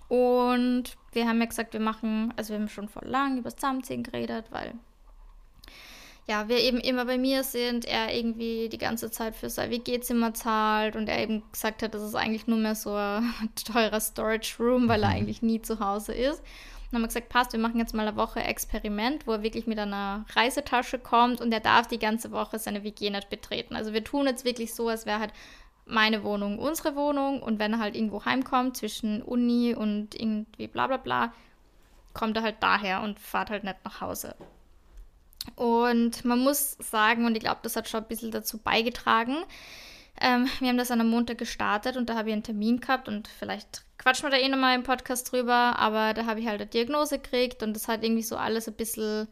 [0.08, 3.56] Und wir haben ja gesagt, wir machen, also wir haben schon vor lang über das
[3.56, 4.74] Zusammenziehen geredet, weil
[6.30, 10.36] ja, wir eben immer bei mir sind, er irgendwie die ganze Zeit für sein WG-Zimmer
[10.36, 13.34] zahlt und er eben gesagt hat, das ist eigentlich nur mehr so ein
[13.65, 16.42] teurer Storage Room, weil er eigentlich nie zu Hause ist.
[16.42, 19.42] Und dann haben wir gesagt, passt, wir machen jetzt mal eine Woche Experiment, wo er
[19.42, 23.76] wirklich mit einer Reisetasche kommt und er darf die ganze Woche seine WG nicht betreten.
[23.76, 25.34] Also wir tun jetzt wirklich so, als wäre halt
[25.88, 30.86] meine Wohnung unsere Wohnung und wenn er halt irgendwo heimkommt zwischen Uni und irgendwie bla
[30.86, 31.34] bla bla,
[32.13, 34.36] kommt er halt daher und fährt halt nicht nach Hause.
[35.56, 39.38] Und man muss sagen, und ich glaube, das hat schon ein bisschen dazu beigetragen,
[40.21, 43.08] ähm, wir haben das an einem Montag gestartet und da habe ich einen Termin gehabt
[43.08, 46.60] und vielleicht quatschen wir da eh nochmal im Podcast drüber, aber da habe ich halt
[46.62, 49.28] eine Diagnose gekriegt und das hat irgendwie so alles ein bisschen.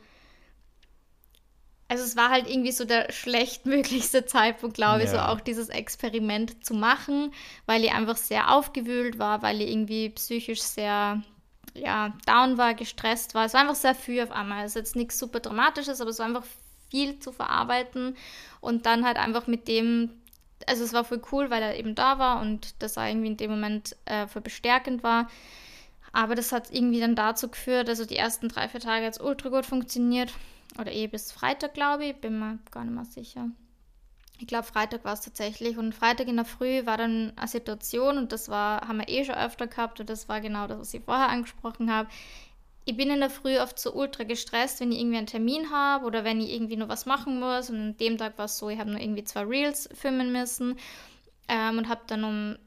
[1.90, 5.30] Also es war halt irgendwie so der schlechtmöglichste Zeitpunkt, glaube ich, so Ja.
[5.32, 7.34] auch dieses Experiment zu machen,
[7.66, 11.22] weil ich einfach sehr aufgewühlt war, weil ich irgendwie psychisch sehr
[11.78, 13.46] ja, down war, gestresst war.
[13.46, 14.66] Es war einfach sehr viel auf einmal.
[14.66, 16.46] Es ist jetzt nichts super Dramatisches, aber es war einfach
[16.90, 18.16] viel zu verarbeiten
[18.62, 20.12] und dann halt einfach mit dem,
[20.66, 23.38] also es war voll cool, weil er eben da war und das auch irgendwie in
[23.38, 25.28] dem Moment äh, voll bestärkend war.
[26.14, 29.22] Aber das hat irgendwie dann dazu geführt, also die ersten drei, vier Tage hat es
[29.22, 30.34] ultra gut funktioniert.
[30.80, 33.50] Oder eh bis Freitag, glaube ich, bin mir gar nicht mehr sicher.
[34.40, 35.78] Ich glaube, Freitag war es tatsächlich.
[35.78, 39.26] Und Freitag in der Früh war dann eine Situation, und das war, haben wir eh
[39.26, 42.10] schon öfter gehabt, und das war genau das, was ich vorher angesprochen habe.
[42.86, 46.06] Ich bin in der Früh oft so ultra gestresst, wenn ich irgendwie einen Termin habe
[46.06, 47.70] oder wenn ich irgendwie nur was machen muss.
[47.70, 50.78] Und an dem Tag war es so, ich habe nur irgendwie zwei Reels filmen müssen
[51.50, 52.58] ähm, und habe dann um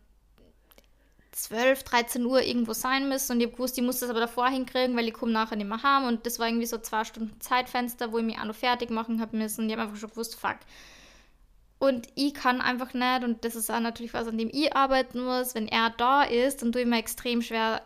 [1.33, 4.49] 12, 13 Uhr irgendwo sein müssen und ich habe gewusst, ich muss das aber davor
[4.49, 7.41] hinkriegen, weil ich komme nachher nicht mehr heim und das war irgendwie so zwei Stunden
[7.41, 10.11] Zeitfenster, wo ich mich auch noch fertig machen habe müssen und ich habe einfach schon
[10.11, 10.59] gewusst, fuck.
[11.81, 15.25] Und ich kann einfach nicht, und das ist auch natürlich was, an dem ich arbeiten
[15.25, 17.81] muss, wenn er da ist, dann tue ich mir extrem schwer,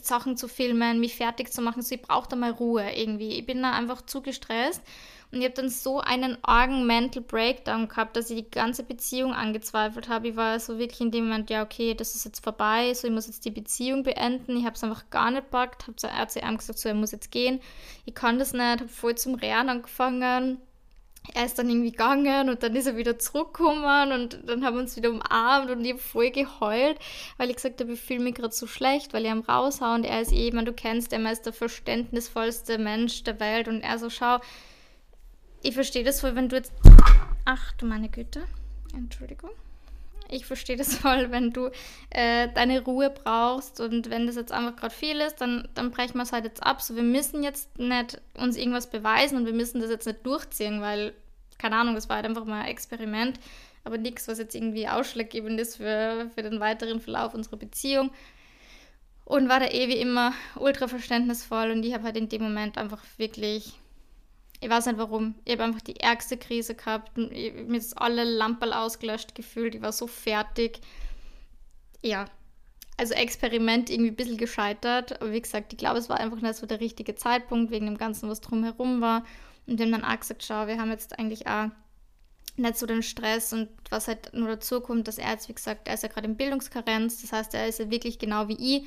[0.00, 1.82] Sachen zu filmen, mich fertig zu machen.
[1.82, 3.30] So, ich brauche da mal Ruhe irgendwie.
[3.30, 4.80] Ich bin da einfach zu gestresst.
[5.32, 9.34] Und ich habe dann so einen argen Mental Breakdown gehabt, dass ich die ganze Beziehung
[9.34, 10.28] angezweifelt habe.
[10.28, 13.12] Ich war so wirklich in dem Moment, ja, okay, das ist jetzt vorbei, so ich
[13.12, 14.56] muss jetzt die Beziehung beenden.
[14.56, 17.32] Ich habe es einfach gar nicht packt, habe zur RCM gesagt, so er muss jetzt
[17.32, 17.58] gehen.
[18.04, 20.60] Ich kann das nicht, habe voll zum Rehren angefangen.
[21.32, 24.82] Er ist dann irgendwie gegangen und dann ist er wieder zurückgekommen und dann haben wir
[24.82, 26.98] uns wieder umarmt und ich habe voll geheult,
[27.38, 30.04] weil ich gesagt habe, ich fühle mich gerade so schlecht, weil ich am raushaue und
[30.04, 33.98] er ist eh, meine, du kennst, er ist der verständnisvollste Mensch der Welt und er
[33.98, 34.38] so, schau,
[35.62, 36.72] ich verstehe das voll, wenn du jetzt.
[37.46, 38.44] Ach du meine Güte.
[38.94, 39.50] Entschuldigung.
[40.28, 41.70] Ich verstehe das voll, wenn du
[42.10, 46.14] äh, deine Ruhe brauchst und wenn das jetzt einfach gerade viel ist, dann, dann brechen
[46.14, 46.82] wir es halt jetzt ab.
[46.82, 50.80] So, wir müssen jetzt nicht uns irgendwas beweisen und wir müssen das jetzt nicht durchziehen,
[50.80, 51.14] weil,
[51.58, 53.38] keine Ahnung, das war halt einfach mal ein Experiment,
[53.84, 58.10] aber nichts, was jetzt irgendwie ausschlaggebend ist für, für den weiteren Verlauf unserer Beziehung.
[59.26, 62.76] Und war da eh wie immer ultra verständnisvoll und ich habe halt in dem Moment
[62.76, 63.78] einfach wirklich
[64.64, 65.34] ich weiß nicht warum.
[65.44, 67.18] Ich habe einfach die ärgste Krise gehabt.
[67.18, 69.74] Ich, mir ist alle Lampen ausgelöscht gefühlt.
[69.74, 70.80] Ich war so fertig.
[72.00, 72.24] Ja.
[72.96, 75.20] Also Experiment irgendwie ein bisschen gescheitert.
[75.20, 77.98] Aber wie gesagt, ich glaube, es war einfach nicht so der richtige Zeitpunkt wegen dem
[77.98, 79.26] Ganzen, was drumherum war.
[79.66, 81.68] Und wir haben dann auch gesagt, schau, wir haben jetzt eigentlich auch
[82.56, 85.88] nicht so den Stress und was halt nur dazu kommt, dass er jetzt, wie gesagt,
[85.88, 87.20] er ist ja gerade in Bildungskarenz.
[87.20, 88.86] Das heißt, er ist ja wirklich genau wie ich,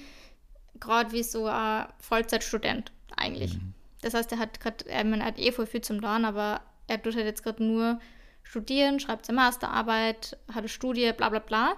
[0.80, 3.54] gerade wie so ein Vollzeitstudent eigentlich.
[3.54, 3.76] Mhm.
[4.02, 7.02] Das heißt, er hat gerade, er, er hat eh voll viel zum Lernen, aber er
[7.02, 8.00] tut halt jetzt gerade nur
[8.44, 11.76] studieren, schreibt seine Masterarbeit, hat eine Studie, bla bla bla.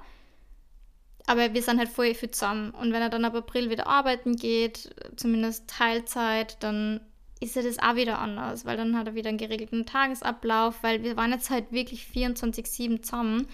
[1.26, 2.72] Aber wir sind halt voll viel zusammen.
[2.72, 7.02] Und wenn er dann ab April wieder arbeiten geht, zumindest Teilzeit, dann
[7.40, 11.04] ist ja das auch wieder anders, weil dann hat er wieder einen geregelten Tagesablauf, weil
[11.04, 13.48] wir waren jetzt halt wirklich 24-7 zusammen.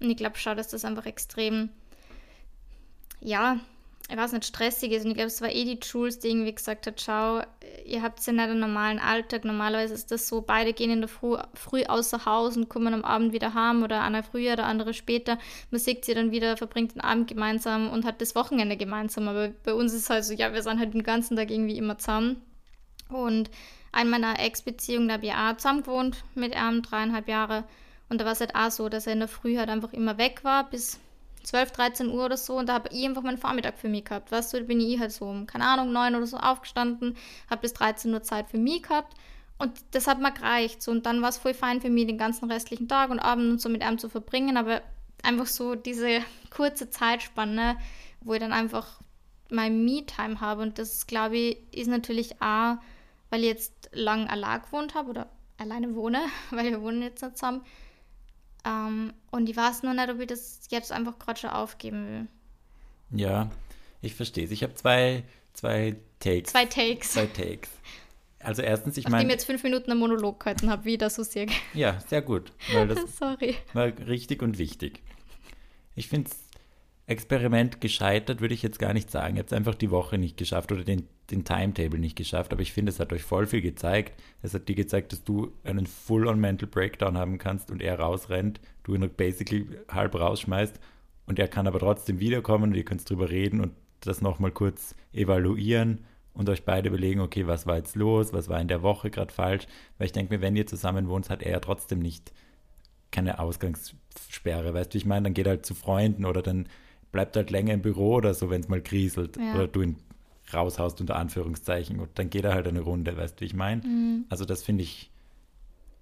[0.00, 1.70] Und ich glaube schon, dass das einfach extrem,
[3.20, 3.58] ja,
[4.12, 5.04] ich weiß nicht, stressig ist.
[5.04, 7.40] Und ich glaube, es war eh die Jules, die irgendwie gesagt hat, schau,
[7.86, 9.46] ihr habt ja nicht einen normalen Alltag.
[9.46, 13.06] Normalerweise ist das so, beide gehen in der Früh, früh außer Haus und kommen am
[13.06, 15.38] Abend wieder heim oder einer früher, der andere später.
[15.70, 19.28] Man sieht sie dann wieder, verbringt den Abend gemeinsam und hat das Wochenende gemeinsam.
[19.28, 21.78] Aber bei uns ist es halt so, ja, wir sind halt den ganzen Tag irgendwie
[21.78, 22.42] immer zusammen.
[23.08, 23.50] Und
[23.98, 27.64] in meiner Ex-Beziehung, da habe ich auch zusammen gewohnt mit ihm, dreieinhalb Jahre.
[28.10, 30.18] Und da war es halt auch so, dass er in der Früh halt einfach immer
[30.18, 31.00] weg war, bis
[31.44, 34.30] 12, 13 Uhr oder so und da habe ich einfach meinen Vormittag für mich gehabt.
[34.30, 37.16] Weißt du, da bin ich halt so um, keine Ahnung, 9 oder so aufgestanden,
[37.50, 39.14] habe bis 13 Uhr Zeit für mich gehabt
[39.58, 40.82] und das hat mir gereicht.
[40.82, 43.50] So, und dann war es voll fein für mich, den ganzen restlichen Tag und Abend
[43.50, 44.82] und so mit ihm zu verbringen, aber
[45.22, 47.76] einfach so diese kurze Zeitspanne,
[48.20, 49.00] wo ich dann einfach
[49.50, 52.76] mein Me-Time habe und das, glaube ich, ist natürlich auch,
[53.30, 55.28] weil ich jetzt lang allein gewohnt habe oder
[55.58, 57.62] alleine wohne, weil wir wohnen jetzt nicht zusammen,
[58.64, 63.20] ähm, und ich weiß nur nicht, ob ich das jetzt einfach gerade schon aufgeben will.
[63.20, 63.50] Ja,
[64.00, 64.50] ich verstehe es.
[64.50, 66.52] Ich habe zwei, zwei Takes.
[66.52, 67.12] Zwei Takes.
[67.12, 67.70] Zwei Takes.
[68.40, 69.24] Also erstens, ich meine...
[69.24, 71.46] Ich jetzt fünf Minuten einen Monolog gehalten habe, wie das so sehr...
[71.74, 72.52] Ja, sehr gut.
[72.72, 73.56] Weil das Sorry.
[73.72, 75.00] war richtig und wichtig.
[75.94, 76.36] Ich finde es
[77.06, 79.36] Experiment gescheitert, würde ich jetzt gar nicht sagen.
[79.36, 82.52] Ihr habt es einfach die Woche nicht geschafft oder den, den Timetable nicht geschafft.
[82.52, 84.12] Aber ich finde, es hat euch voll viel gezeigt.
[84.42, 88.60] Es hat dir gezeigt, dass du einen Full-on Mental Breakdown haben kannst und er rausrennt,
[88.84, 90.78] du ihn basically halb rausschmeißt
[91.26, 94.94] und er kann aber trotzdem wiederkommen und ihr könnt drüber reden und das nochmal kurz
[95.12, 99.10] evaluieren und euch beide überlegen, okay, was war jetzt los, was war in der Woche
[99.10, 99.66] gerade falsch.
[99.98, 102.32] Weil ich denke mir, wenn ihr zusammen wohnt, hat er ja trotzdem nicht
[103.10, 104.74] keine Ausgangssperre.
[104.74, 106.66] Weißt du, ich meine, dann geht er halt zu Freunden oder dann
[107.12, 109.54] bleibt halt länger im Büro oder so, wenn es mal kriselt ja.
[109.54, 109.96] oder du ihn
[110.52, 113.82] raushaust unter Anführungszeichen und dann geht er halt eine Runde, weißt du, wie ich meine?
[113.82, 114.24] Mhm.
[114.28, 115.10] Also das finde ich,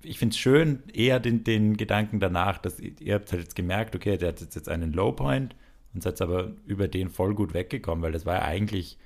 [0.03, 3.95] ich finde es schön, eher den, den Gedanken danach, dass ihr, habt halt jetzt gemerkt,
[3.95, 5.55] okay, der hat jetzt einen Lowpoint
[5.95, 8.99] und seid aber über den voll gut weggekommen, weil das war ja eigentlich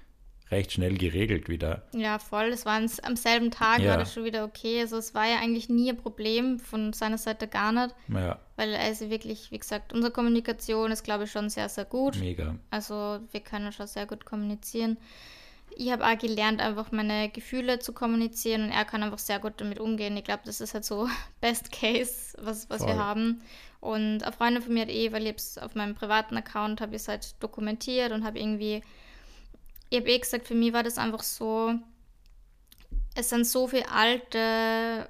[0.50, 1.82] recht schnell geregelt wieder.
[1.92, 2.46] Ja, voll.
[2.46, 3.90] Es war am selben Tag, ja.
[3.90, 4.80] war das schon wieder okay.
[4.80, 7.94] Also es war ja eigentlich nie ein Problem, von seiner Seite gar nicht.
[8.08, 8.38] Ja.
[8.56, 12.16] Weil er ist wirklich, wie gesagt, unsere Kommunikation ist, glaube ich, schon sehr, sehr gut.
[12.18, 12.56] Mega.
[12.70, 14.98] Also wir können schon sehr gut kommunizieren.
[15.76, 19.54] Ich habe auch gelernt, einfach meine Gefühle zu kommunizieren und er kann einfach sehr gut
[19.56, 20.16] damit umgehen.
[20.16, 21.08] Ich glaube, das ist halt so
[21.40, 23.42] Best Case, was, was wir haben.
[23.80, 26.94] Und eine Freundin von mir hat eh, weil ich es auf meinem privaten Account habe
[26.94, 28.82] ich es halt dokumentiert und habe irgendwie
[29.90, 31.74] ich habe eh gesagt, für mich war das einfach so,
[33.14, 35.08] es sind so viele alte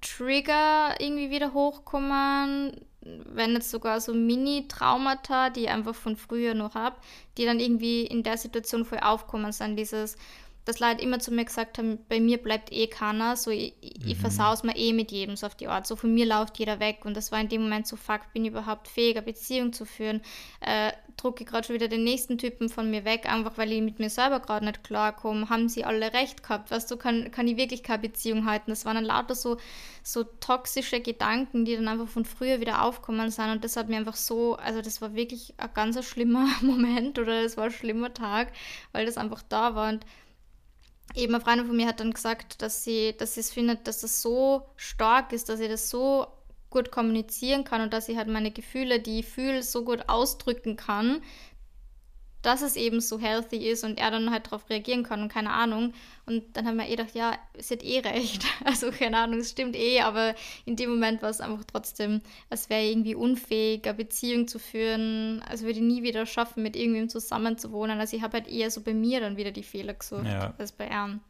[0.00, 6.74] Trigger irgendwie wieder hochkommen, wenn jetzt sogar so Mini-Traumata, die ich einfach von früher noch
[6.74, 6.96] habe,
[7.36, 9.76] die dann irgendwie in der Situation voll aufkommen sind.
[9.76, 10.16] Dieses,
[10.64, 14.08] dass Leute immer zu mir gesagt haben, bei mir bleibt eh keiner, so ich, mhm.
[14.08, 16.80] ich versaus mir eh mit jedem so auf die Art, so von mir läuft jeder
[16.80, 17.04] weg.
[17.04, 19.84] Und das war in dem Moment so, fuck, bin ich überhaupt fähig, eine Beziehung zu
[19.84, 20.22] führen,
[20.60, 23.98] äh, drucke gerade schon wieder den nächsten Typen von mir weg, einfach weil ich mit
[23.98, 27.56] mir selber gerade nicht klarkomme, haben sie alle recht gehabt, weißt du, kann, kann ich
[27.56, 29.58] wirklich keine Beziehung halten, das waren dann lauter so,
[30.02, 33.50] so toxische Gedanken, die dann einfach von früher wieder aufkommen sind.
[33.50, 37.42] Und das hat mir einfach so, also das war wirklich ein ganz schlimmer Moment oder
[37.42, 38.52] es war ein schlimmer Tag,
[38.92, 39.88] weil das einfach da war.
[39.88, 40.04] Und
[41.14, 44.00] eben eine Freundin von mir hat dann gesagt, dass sie, dass sie es findet, dass
[44.00, 46.26] das so stark ist, dass sie das so
[46.70, 50.76] gut kommunizieren kann und dass sie halt meine Gefühle, die ich fühle, so gut ausdrücken
[50.76, 51.22] kann,
[52.44, 55.50] dass es eben so healthy ist und er dann halt darauf reagieren kann und keine
[55.50, 55.94] Ahnung.
[56.26, 58.44] Und dann haben wir eh gedacht, ja, es hat eh recht.
[58.64, 60.34] Also keine Ahnung, es stimmt eh, aber
[60.66, 65.42] in dem Moment war es einfach trotzdem, als wäre irgendwie unfähig, eine Beziehung zu führen.
[65.48, 67.98] Also würde ich nie wieder schaffen, mit irgendwem zusammenzuwohnen.
[67.98, 70.52] Also ich habe halt eher so bei mir dann wieder die Fehler gesucht, ja.
[70.58, 71.20] als bei ihm.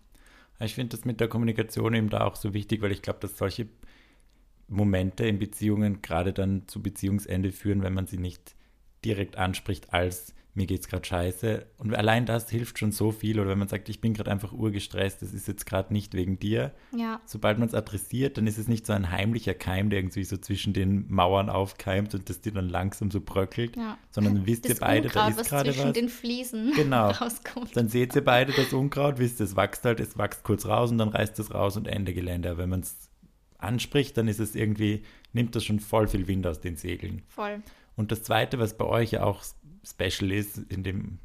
[0.60, 3.36] Ich finde das mit der Kommunikation eben da auch so wichtig, weil ich glaube, dass
[3.36, 3.68] solche
[4.68, 8.54] Momente in Beziehungen gerade dann zu Beziehungsende führen, wenn man sie nicht
[9.04, 11.66] direkt anspricht als mir geht's gerade scheiße.
[11.78, 13.40] Und allein das hilft schon so viel.
[13.40, 16.38] Oder wenn man sagt, ich bin gerade einfach urgestresst, das ist jetzt gerade nicht wegen
[16.38, 16.72] dir.
[16.96, 17.20] Ja.
[17.26, 20.36] Sobald man es adressiert, dann ist es nicht so ein heimlicher Keim, der irgendwie so
[20.36, 23.98] zwischen den Mauern aufkeimt und das dir dann langsam so bröckelt, ja.
[24.10, 25.76] sondern wisst das ihr beide, Unkraut, da ist gerade was.
[25.76, 27.10] zwischen den Fliesen genau.
[27.10, 27.76] rauskommt.
[27.76, 30.98] Dann seht ihr beide das Unkraut, wisst es wächst halt, es wächst kurz raus und
[30.98, 32.50] dann reißt es raus und Ende Gelände.
[32.50, 33.10] Aber wenn man es
[33.58, 37.22] anspricht, dann ist es irgendwie, nimmt das schon voll viel Wind aus den Segeln.
[37.28, 37.60] Voll.
[37.96, 39.42] Und das Zweite, was bei euch ja auch
[39.84, 41.18] special ist in dem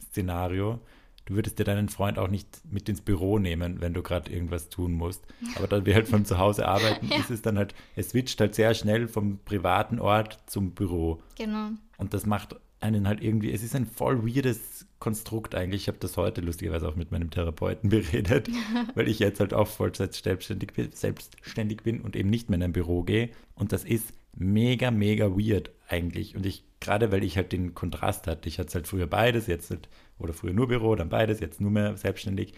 [0.00, 0.80] Szenario,
[1.26, 4.68] du würdest dir deinen Freund auch nicht mit ins Büro nehmen, wenn du gerade irgendwas
[4.68, 5.24] tun musst.
[5.56, 7.18] Aber da wir halt von zu Hause arbeiten, ja.
[7.18, 11.20] ist es dann halt, es switcht halt sehr schnell vom privaten Ort zum Büro.
[11.36, 11.70] Genau.
[11.98, 15.82] Und das macht einen halt irgendwie, es ist ein voll weirdes Konstrukt eigentlich.
[15.82, 18.48] Ich habe das heute lustigerweise auch mit meinem Therapeuten beredet,
[18.94, 22.62] weil ich jetzt halt auch Vollzeit selbstständig bin, selbstständig bin und eben nicht mehr in
[22.62, 23.30] ein Büro gehe.
[23.54, 26.36] Und das ist mega, mega weird eigentlich.
[26.36, 29.70] Und ich, gerade weil ich halt den Kontrast hatte, ich hatte halt früher beides, jetzt
[29.70, 32.54] halt, oder früher nur Büro, dann beides, jetzt nur mehr selbstständig.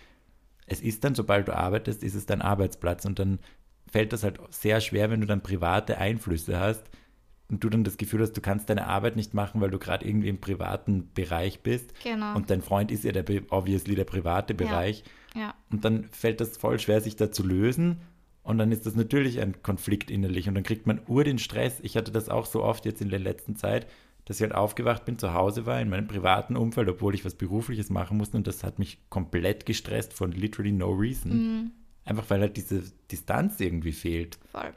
[0.67, 3.39] Es ist dann, sobald du arbeitest, ist es dein Arbeitsplatz und dann
[3.91, 6.85] fällt das halt sehr schwer, wenn du dann private Einflüsse hast
[7.51, 10.07] und du dann das Gefühl hast, du kannst deine Arbeit nicht machen, weil du gerade
[10.07, 11.95] irgendwie im privaten Bereich bist.
[12.05, 12.37] Genau.
[12.37, 15.05] Und dein Freund ist ja der, obviously der private Bereich.
[15.35, 15.41] Ja.
[15.41, 15.55] ja.
[15.71, 18.03] Und dann fällt das voll schwer, sich da zu lösen.
[18.43, 21.81] Und dann ist das natürlich ein Konflikt innerlich und dann kriegt man ur den Stress.
[21.81, 23.87] Ich hatte das auch so oft jetzt in der letzten Zeit,
[24.29, 27.35] dass ich halt aufgewacht bin, zu Hause war, in meinem privaten Umfeld, obwohl ich was
[27.35, 31.33] Berufliches machen musste und das hat mich komplett gestresst von literally no reason.
[31.33, 31.71] Mhm.
[32.05, 34.39] Einfach weil halt diese Distanz irgendwie fehlt.
[34.53, 34.75] Voll.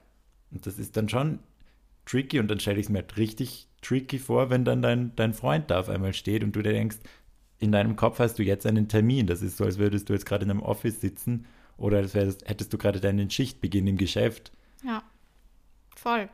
[0.51, 1.39] Und das ist dann schon
[2.05, 5.33] tricky und dann stelle ich es mir halt richtig tricky vor, wenn dann dein, dein
[5.33, 6.99] Freund da auf einmal steht und du dir denkst,
[7.59, 9.27] in deinem Kopf hast du jetzt einen Termin.
[9.27, 11.45] Das ist so, als würdest du jetzt gerade in einem Office sitzen
[11.75, 14.53] oder als wärst, hättest du gerade deinen Schichtbeginn im Geschäft.
[14.85, 15.03] Ja,
[15.93, 16.29] voll.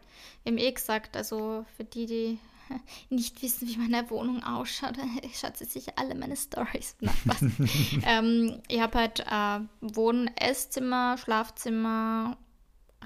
[0.45, 2.37] Haben eh gesagt, also für die, die
[3.09, 4.95] nicht wissen, wie meine Wohnung ausschaut,
[5.33, 6.95] schaut sie sich alle meine Stories.
[7.01, 7.41] Spaß.
[8.03, 12.37] ähm, ich habe halt äh, Wohn-, Esszimmer, Schlafzimmer,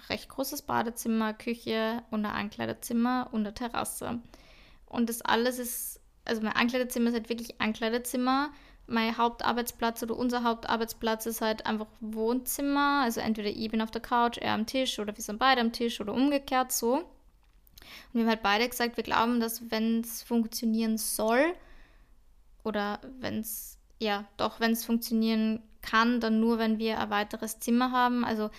[0.09, 4.19] recht großes Badezimmer, Küche und ein Ankleidezimmer und eine Terrasse.
[4.85, 8.51] Und das alles ist, also mein Ankleidezimmer ist halt wirklich Ankleidezimmer.
[8.87, 13.01] Mein Hauptarbeitsplatz oder unser Hauptarbeitsplatz ist halt einfach Wohnzimmer.
[13.03, 15.71] Also entweder ich bin auf der Couch, er am Tisch oder wir sind beide am
[15.71, 17.05] Tisch oder umgekehrt so.
[17.81, 21.53] Und wir haben halt beide gesagt, wir glauben, dass wenn es funktionieren soll
[22.63, 27.59] oder wenn es, ja, doch, wenn es funktionieren kann, dann nur, wenn wir ein weiteres
[27.59, 28.23] Zimmer haben.
[28.23, 28.49] Also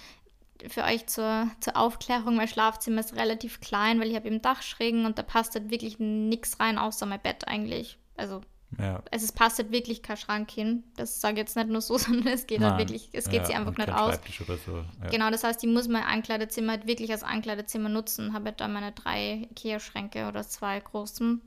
[0.68, 5.06] für euch zur, zur Aufklärung, mein Schlafzimmer ist relativ klein, weil ich habe eben Dachschrägen
[5.06, 7.98] und da passt halt wirklich nichts rein, außer mein Bett eigentlich.
[8.16, 8.42] Also
[8.78, 9.02] Ja.
[9.10, 10.84] es ist, passt halt wirklich kein Schrank hin.
[10.96, 12.80] Das sage ich jetzt nicht nur so, sondern es geht halt Nein.
[12.80, 14.18] wirklich, es geht ja, sich einfach nicht aus.
[14.40, 14.84] Oder so.
[15.02, 15.10] Ja.
[15.10, 18.32] Genau, das heißt, ich muss mein Ankleidezimmer halt wirklich als Ankleidezimmer nutzen.
[18.32, 21.40] Habe halt da meine drei Ikea-Schränke oder zwei großen.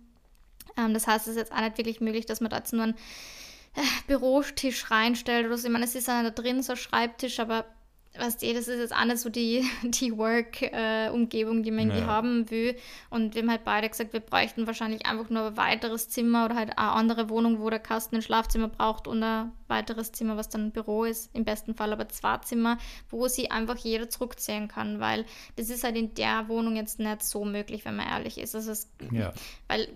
[0.78, 2.84] Ähm, das heißt, es ist jetzt auch nicht wirklich möglich, dass man da jetzt nur
[2.84, 2.96] einen
[3.76, 5.68] äh, Bürotisch reinstellt oder so.
[5.68, 7.66] Ich meine, es ist ja da drin so ein Schreibtisch, aber
[8.18, 12.08] weißt du, das ist jetzt auch nicht so die, die Work-Umgebung, die man irgendwie Ja.
[12.08, 12.76] haben will.
[13.10, 16.56] Und wir haben halt beide gesagt, wir bräuchten wahrscheinlich einfach nur ein weiteres Zimmer oder
[16.56, 20.50] halt eine andere Wohnung, wo der Kasten ein Schlafzimmer braucht und ein weiteres Zimmer, was
[20.50, 21.30] dann ein Büro ist.
[21.34, 22.78] Im besten Fall aber zwei Zimmer,
[23.10, 27.24] wo sie einfach jeder zurückziehen kann, weil das ist halt in der Wohnung jetzt nicht
[27.24, 28.56] so möglich, wenn man ehrlich ist.
[28.56, 29.34] Also es, Ja.
[29.68, 29.88] weil,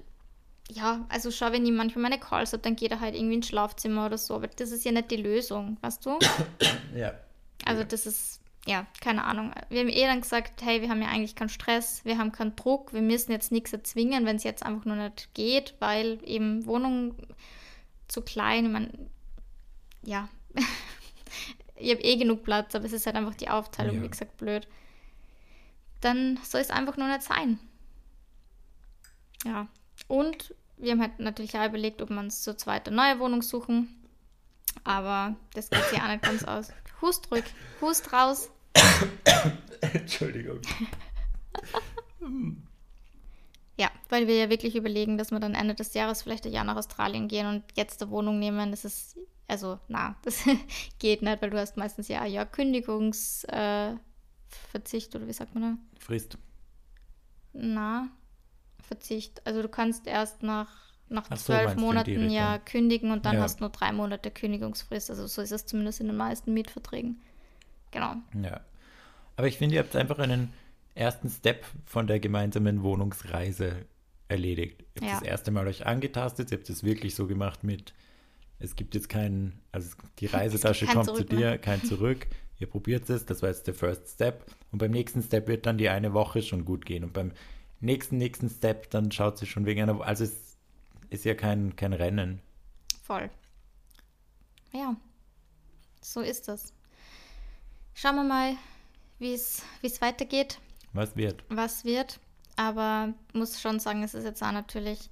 [0.72, 3.48] ja, also schau, wenn ich manchmal meine Calls habe, dann geht er halt irgendwie ins
[3.48, 6.20] Schlafzimmer oder so, aber das ist ja nicht die Lösung, weißt du?
[6.96, 7.14] ja.
[7.66, 9.54] Also das ist, ja, keine Ahnung.
[9.70, 12.56] Wir haben eh dann gesagt, hey, wir haben ja eigentlich keinen Stress, wir haben keinen
[12.56, 16.66] Druck, wir müssen jetzt nichts erzwingen, wenn es jetzt einfach nur nicht geht, weil eben
[16.66, 17.16] Wohnung
[18.08, 18.92] zu klein, ich meine,
[20.02, 20.30] ja,
[21.76, 24.04] ich habe eh genug Platz, aber es ist halt einfach die Aufteilung, Ja.
[24.04, 24.68] wie gesagt, blöd.
[26.02, 27.60] Dann soll es einfach nur nicht sein.
[29.46, 29.68] Ja,
[30.08, 33.96] und wir haben halt natürlich auch überlegt, ob wir uns zur zweiten neue Wohnung suchen.
[34.84, 36.72] Aber das geht ja auch nicht ganz aus.
[37.02, 37.46] Hust ruhig,
[37.82, 38.50] hust raus.
[39.82, 40.62] Entschuldigung.
[43.78, 46.66] Ja, weil wir ja wirklich überlegen, dass wir dann Ende des Jahres vielleicht ein Jahr
[46.66, 48.72] nach Australien gehen und jetzt eine Wohnung nehmen.
[48.72, 50.44] Das ist, also, na, das
[51.00, 55.64] geht nicht, weil du hast meistens ja ein Jahr Kündigungsverzicht äh, oder wie sagt man
[55.64, 55.78] da?
[55.98, 56.38] Frist.
[57.54, 58.10] Na,
[58.82, 59.46] Verzicht.
[59.46, 60.70] Also du kannst erst nach,
[61.10, 63.42] nach Ach so, zwölf die Monaten ja kündigen und dann Ja.
[63.42, 65.10] hast du nur drei Monate Kündigungsfrist.
[65.10, 67.22] Also so ist es zumindest in den meisten Mietverträgen.
[67.92, 68.16] Genau.
[68.44, 68.62] Ja.
[69.36, 70.54] Aber ich finde, ihr habt einfach einen
[70.96, 73.86] ersten Step von der gemeinsamen Wohnungsreise
[74.28, 74.82] erledigt.
[74.96, 75.20] Ihr habt Ja.
[75.20, 77.94] das erste Mal euch angetastet, ihr habt es wirklich so gemacht mit,
[78.60, 79.90] es gibt jetzt keinen, also
[80.20, 82.28] die Reisetasche kommt Zurück zu dir, kein Zurück.
[82.60, 84.46] Ihr probiert es, das war jetzt der First Step.
[84.72, 87.06] Und beim nächsten Step wird dann die eine Woche schon gut gehen.
[87.06, 87.32] Und beim
[87.80, 90.49] nächsten, nächsten Step, dann schaut sie schon wegen einer, also es
[91.10, 92.42] ist ja kein, kein Rennen.
[93.04, 93.30] Voll.
[94.72, 94.96] Ja,
[96.02, 96.74] so ist das.
[97.94, 98.56] Schauen wir mal,
[99.18, 99.64] wie es
[100.00, 100.60] weitergeht,
[100.94, 101.44] Was wird?
[101.50, 102.20] was wird.
[102.56, 105.10] Aber muss schon sagen, es ist jetzt auch natürlich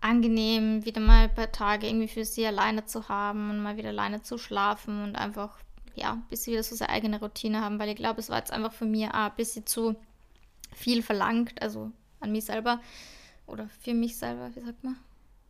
[0.00, 3.88] angenehm, wieder mal ein paar Tage irgendwie für sie alleine zu haben und mal wieder
[3.88, 5.58] alleine zu schlafen und einfach,
[5.94, 8.50] ja, bis sie wieder so seine eigene Routine haben, weil ich glaube, es war jetzt
[8.52, 9.96] einfach von mir auch ein bisschen zu
[10.74, 11.90] viel verlangt, also
[12.20, 12.80] an mich selber
[13.46, 14.96] oder für mich selber, wie sagt man?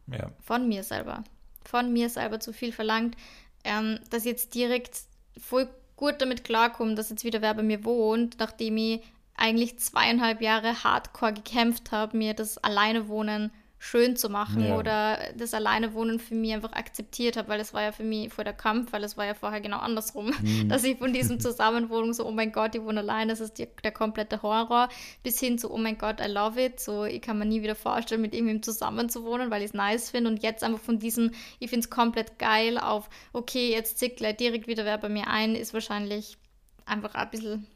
[0.09, 0.31] Ja.
[0.41, 1.25] von mir selber,
[1.65, 3.17] von mir selber zu viel verlangt,
[3.65, 5.01] ähm, dass ich jetzt direkt
[5.39, 9.03] voll gut damit klarkomme, dass jetzt wieder wer bei mir wohnt, nachdem ich
[9.35, 14.79] eigentlich zweieinhalb Jahre hardcore gekämpft habe, mir das Alleinewohnen schön zu machen Ja.
[14.79, 18.45] oder das Alleinewohnen für mich einfach akzeptiert habe, weil es war ja für mich voll
[18.45, 20.33] der Kampf, weil es war ja vorher genau andersrum,
[20.69, 23.69] dass ich von diesem Zusammenwohnung so, oh mein Gott, ich wohne allein, das ist die,
[23.85, 24.89] der komplette Horror,
[25.23, 27.75] bis hin zu, oh mein Gott, I love it, so, ich kann mir nie wieder
[27.75, 30.99] vorstellen, mit irgendwem zusammen zu wohnen, weil ich es nice finde und jetzt einfach von
[30.99, 35.11] diesem, ich finde es komplett geil auf, okay, jetzt zieht gleich direkt wieder wer bei
[35.11, 36.39] mir ein, ist wahrscheinlich
[36.87, 37.67] einfach ein bisschen,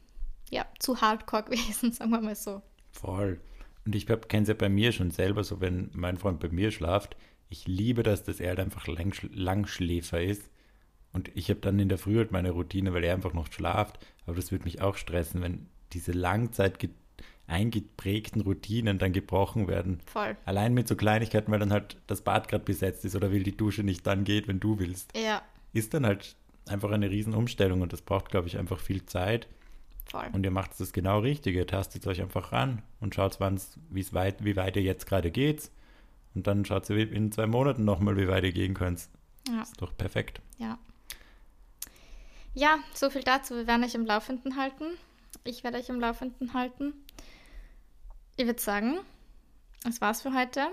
[0.49, 2.61] ja, zu hardcore gewesen, sagen wir mal so.
[2.91, 3.39] Voll.
[3.85, 6.71] Und ich kenne es ja bei mir schon selber, so wenn mein Freund bei mir
[6.71, 7.15] schlaft,
[7.49, 10.49] ich liebe das, dass er halt einfach lang, Langschläfer ist.
[11.13, 13.99] Und ich habe dann in der Früh halt meine Routine, weil er einfach noch schlaft.
[14.25, 16.79] Aber das würde mich auch stressen, wenn diese Langzeit,
[17.47, 19.99] eingeprägten Routinen dann gebrochen werden.
[20.05, 20.37] Voll.
[20.45, 23.57] Allein mit so Kleinigkeiten, weil dann halt das Bad gerade besetzt ist oder will die
[23.57, 25.15] Dusche nicht dann geht, wenn du willst.
[25.17, 25.41] Ja,
[25.73, 26.35] Ist dann halt
[26.67, 29.47] einfach eine Riesenumstellung und das braucht, glaube ich, einfach viel Zeit.
[30.11, 30.29] Voll.
[30.33, 31.55] Und ihr macht das genau richtig.
[31.55, 35.31] Ihr tastet euch einfach ran und schaut, wann's, wie's weit, wie weit ihr jetzt gerade
[35.31, 35.71] geht.
[36.35, 39.09] Und dann schaut ihr in zwei Monaten nochmal, wie weit ihr gehen könnt.
[39.47, 39.63] Ja.
[39.63, 40.41] Ist doch perfekt.
[40.57, 40.77] Ja.
[42.53, 43.55] Ja, so viel dazu.
[43.55, 44.85] Wir werden euch im Laufenden halten.
[45.43, 46.93] Ich werde euch im Laufenden halten.
[48.35, 48.99] Ich würde sagen,
[49.83, 50.67] das war's für heute.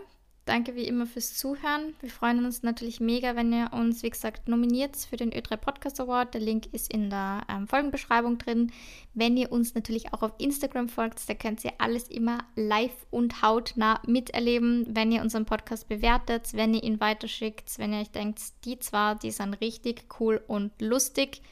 [0.48, 1.92] Danke wie immer fürs Zuhören.
[2.00, 6.00] Wir freuen uns natürlich mega, wenn ihr uns, wie gesagt, nominiert für den Ö3 Podcast
[6.00, 6.32] Award.
[6.32, 8.72] Der Link ist in der ähm, Folgenbeschreibung drin.
[9.12, 13.42] Wenn ihr uns natürlich auch auf Instagram folgt, da könnt ihr alles immer live und
[13.42, 14.86] hautnah miterleben.
[14.88, 19.16] Wenn ihr unseren Podcast bewertet, wenn ihr ihn weiterschickt, wenn ihr euch denkt, die zwar,
[19.16, 21.42] die sind richtig cool und lustig,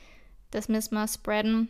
[0.53, 1.69] das müssen wir spreaden.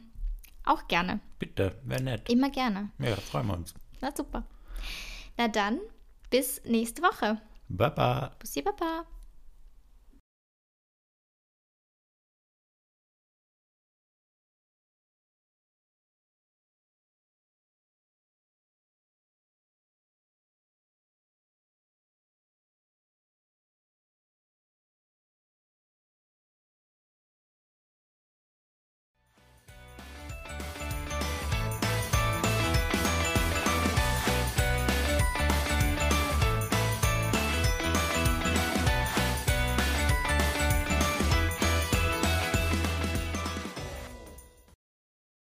[0.65, 1.19] Auch gerne.
[1.41, 2.31] Bitte, wäre nett.
[2.31, 2.91] Immer gerne.
[3.01, 3.75] Ja, freuen wir uns.
[4.01, 4.45] Na super.
[5.37, 5.81] Na dann,
[6.31, 7.41] bis nächste Woche.
[7.69, 8.37] Baba.
[8.39, 9.05] Bussi Baba.